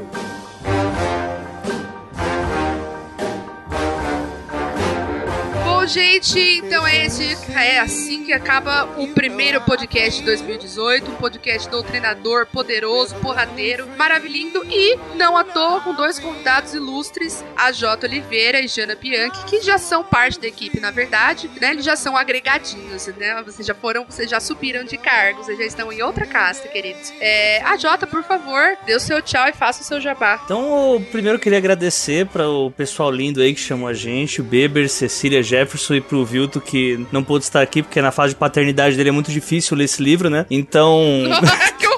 [5.91, 11.69] Gente, então é esse é assim que acaba o primeiro podcast de 2018, um podcast
[11.69, 14.31] doutrinador, poderoso, porradeiro, maravilhoso
[14.69, 19.61] e não à toa com dois convidados ilustres, a Jota Oliveira e Jana Bianchi, que
[19.61, 21.71] já são parte da equipe, na verdade, né?
[21.71, 23.43] Eles já são agregadinhos, né?
[23.43, 27.11] Vocês já foram, vocês já subiram de cargos, vocês já estão em outra casta, queridos.
[27.19, 30.39] É, a Jota, por favor, dê o seu tchau e faça o seu jabá.
[30.45, 34.43] Então, eu primeiro queria agradecer para o pessoal lindo aí que chamou a gente, o
[34.43, 38.39] Beber, Cecília, Jefferson e pro Vilto que não pôde estar aqui porque na fase de
[38.39, 40.45] paternidade dele é muito difícil ler esse livro, né?
[40.49, 41.90] Então, horror!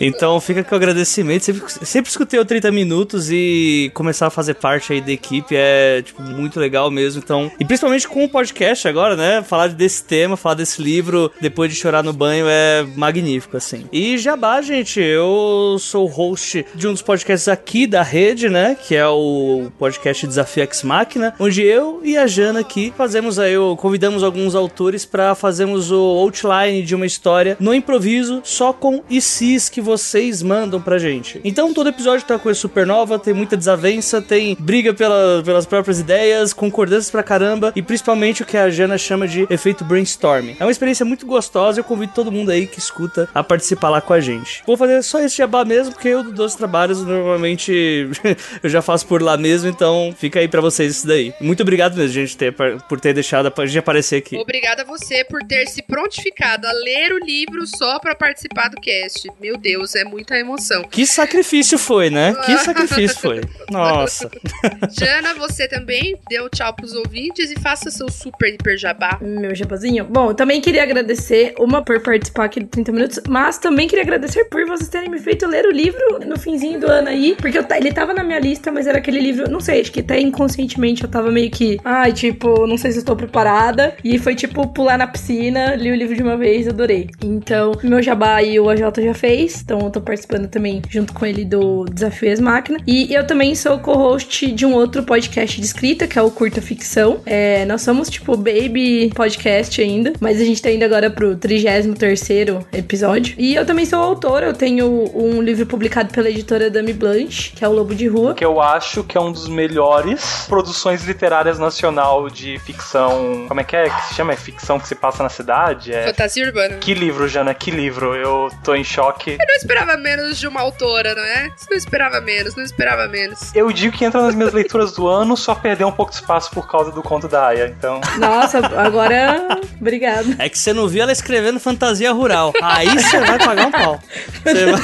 [0.00, 1.44] Então fica com o agradecimento.
[1.44, 6.02] Sempre, sempre escutei o 30 minutos e começar a fazer parte aí da equipe é
[6.02, 7.22] tipo muito legal mesmo.
[7.24, 9.42] Então, e principalmente com o podcast agora, né?
[9.42, 13.86] Falar desse tema, falar desse livro depois de chorar no banho é magnífico assim.
[13.92, 18.76] E Jabá, gente, eu sou host de um dos podcasts aqui da rede, né?
[18.86, 23.54] Que é o podcast Desafio X Máquina, onde eu e a Jana aqui fazemos aí,
[23.78, 29.68] convidamos alguns autores para fazermos o outline de uma história no improviso, só com ICs
[29.68, 31.40] que vocês mandam pra gente.
[31.44, 35.64] Então todo episódio tem uma coisa super nova, tem muita desavença, tem briga pela- pelas
[35.64, 40.56] próprias ideias, concordâncias pra caramba e principalmente o que a Jana chama de efeito brainstorming.
[40.58, 43.88] É uma experiência muito gostosa e eu convido todo mundo aí que escuta a participar
[43.90, 44.62] lá com a gente.
[44.66, 48.08] Vou fazer só esse jabá mesmo, porque eu do Doce Trabalhos normalmente
[48.62, 51.32] eu já faço por lá mesmo, então fica aí pra vocês isso daí.
[51.40, 52.52] Muito obrigado mesmo, gente, ter-
[52.88, 54.36] por ter deixado a gente aparecer aqui.
[54.36, 58.80] Obrigada a você por ter se prontificado a ler o livro só pra participar do
[58.80, 59.28] cast.
[59.40, 60.82] Meu Deus, é muita emoção.
[60.84, 62.34] Que sacrifício foi, né?
[62.44, 63.40] Que sacrifício foi.
[63.70, 64.30] Nossa.
[64.90, 69.18] Jana, você também deu tchau pros ouvintes e faça seu super hiper jabá.
[69.20, 70.04] Meu jabazinho.
[70.04, 74.02] Bom, eu também queria agradecer, uma por participar aqui do 30 Minutos, mas também queria
[74.02, 77.58] agradecer por vocês terem me feito ler o livro no finzinho do ano aí, porque
[77.58, 80.20] eu ele tava na minha lista, mas era aquele livro, não sei, acho que até
[80.20, 84.34] inconscientemente eu tava meio que, ai, tipo, não sei se eu estou preparada, e foi
[84.34, 87.10] tipo pular na piscina, li o livro de uma vez, adorei.
[87.22, 91.26] Então, meu jabá aí o AJ já fez, então eu tô participando também junto com
[91.26, 95.66] ele do Desafio Ex Máquina, e eu também sou co-host de um outro podcast de
[95.66, 97.20] escrita, que é o Curta Ficção.
[97.26, 102.64] É, nós somos tipo baby podcast ainda, mas a gente tá indo agora pro 33º
[102.72, 103.34] episódio.
[103.36, 107.64] E eu também sou autora, eu tenho um livro publicado pela editora Dami Blanche, que
[107.64, 108.34] é o Lobo de Rua.
[108.34, 113.46] Que eu acho que é um dos melhores produções literárias nacional de ficção.
[113.48, 114.32] Como é que é que se chama?
[114.32, 115.92] É ficção que se passa na cidade?
[115.92, 116.06] É.
[116.06, 116.76] Fantasia urbana.
[116.76, 117.52] Que livro, Jana?
[117.52, 118.14] Que livro?
[118.14, 119.32] Eu tô em choque.
[119.32, 121.50] Eu não esperava menos de uma autora, não é?
[121.56, 123.54] Você não esperava menos, não esperava menos.
[123.54, 126.50] Eu digo que entra nas minhas leituras do ano, só perdeu um pouco de espaço
[126.50, 127.74] por causa do conto da Aya.
[127.76, 129.60] Então, Nossa, agora.
[129.80, 130.36] Obrigado.
[130.38, 132.52] É que você não viu ela escrevendo fantasia rural.
[132.62, 134.00] Aí você vai pagar um pau.
[134.44, 134.80] Você vai...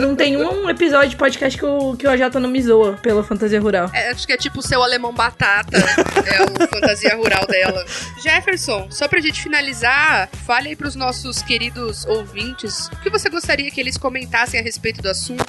[0.00, 3.24] Não tem um episódio de podcast que o, que o AJ não me zoa pela
[3.24, 3.90] fantasia rural.
[3.92, 5.76] É, acho que é tipo o seu alemão batata.
[5.76, 7.84] é o fantasia rural dela.
[8.22, 13.70] Jefferson, só pra gente finalizar, fale aí pros nossos queridos ouvintes o que você gostaria
[13.70, 15.44] que eles comentassem a respeito do assunto.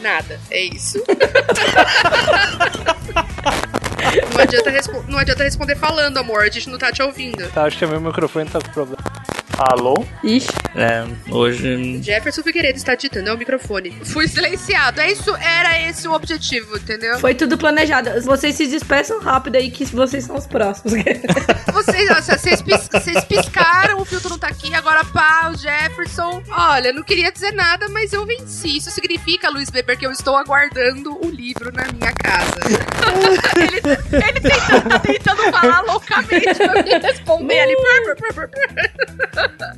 [0.00, 1.02] Nada, é isso.
[4.34, 4.70] Não adianta,
[5.08, 6.42] não adianta responder falando, amor.
[6.42, 7.48] A gente não tá te ouvindo.
[7.50, 9.04] Tá, acho que meu microfone tá com problema.
[9.70, 10.04] Alô?
[10.24, 10.48] Ixi.
[10.74, 12.00] É, hoje.
[12.02, 13.90] Jefferson Figueiredo está ditando é o microfone.
[14.04, 15.00] Fui silenciado.
[15.00, 17.18] É isso, era esse o objetivo, entendeu?
[17.18, 18.20] Foi tudo planejado.
[18.22, 20.94] Vocês se despeçam rápido aí que vocês são os próximos.
[21.72, 26.42] Vocês, nossa, vocês, pis- vocês piscaram, o filtro não tá aqui, agora pá, o Jefferson.
[26.50, 28.76] Olha, não queria dizer nada, mas eu venci.
[28.76, 32.60] Isso significa, Luiz Weber, que eu estou aguardando o livro na minha casa.
[33.56, 33.80] ele,
[34.26, 37.76] ele tenta- tá tentando falar loucamente pra me responder ali.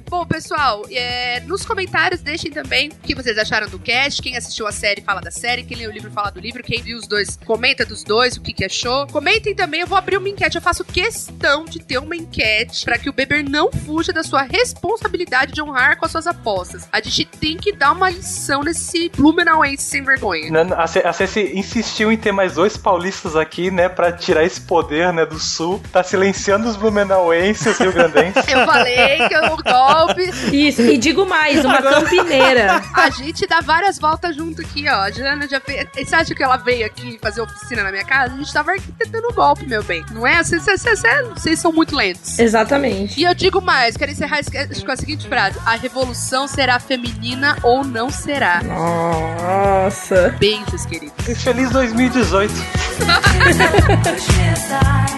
[0.09, 4.21] Bom, pessoal, é, nos comentários deixem também o que vocês acharam do cast.
[4.21, 6.83] Quem assistiu a série fala da série, quem leu o livro fala do livro, quem
[6.83, 9.07] viu os dois comenta dos dois, o que, que achou.
[9.07, 10.57] Comentem também, eu vou abrir uma enquete.
[10.57, 14.43] Eu faço questão de ter uma enquete pra que o Beber não fuja da sua
[14.43, 16.89] responsabilidade de honrar com as suas apostas.
[16.93, 20.51] A gente tem que dar uma lição nesse Blumenauense sem vergonha.
[20.51, 20.67] Né,
[21.05, 25.25] A Ceci insistiu em ter mais dois paulistas aqui, né, pra tirar esse poder, né,
[25.25, 25.81] do sul.
[25.93, 28.47] Tá silenciando os blumenauenses, rio-grandenses.
[28.49, 30.23] Eu falei que eu o golpe.
[30.53, 32.83] Isso, e digo mais, uma campineira.
[32.95, 35.03] A gente dá várias voltas junto aqui, ó.
[35.03, 35.87] A Jana já fez.
[35.95, 38.35] Você acha que ela veio aqui fazer oficina na minha casa?
[38.35, 40.05] A gente tava arquitetando o golpe, meu bem.
[40.13, 40.43] Não é?
[40.43, 42.39] Vocês- são muito lentos.
[42.39, 43.21] Exatamente.
[43.21, 44.41] E eu digo mais, quero encerrar
[44.85, 48.63] com a seguinte frase: A revolução será feminina ou não será?
[48.63, 50.35] Nossa.
[50.39, 51.29] Beijos, queridos.
[51.29, 52.53] E feliz 2018.
[52.53, 55.12] Push me aside.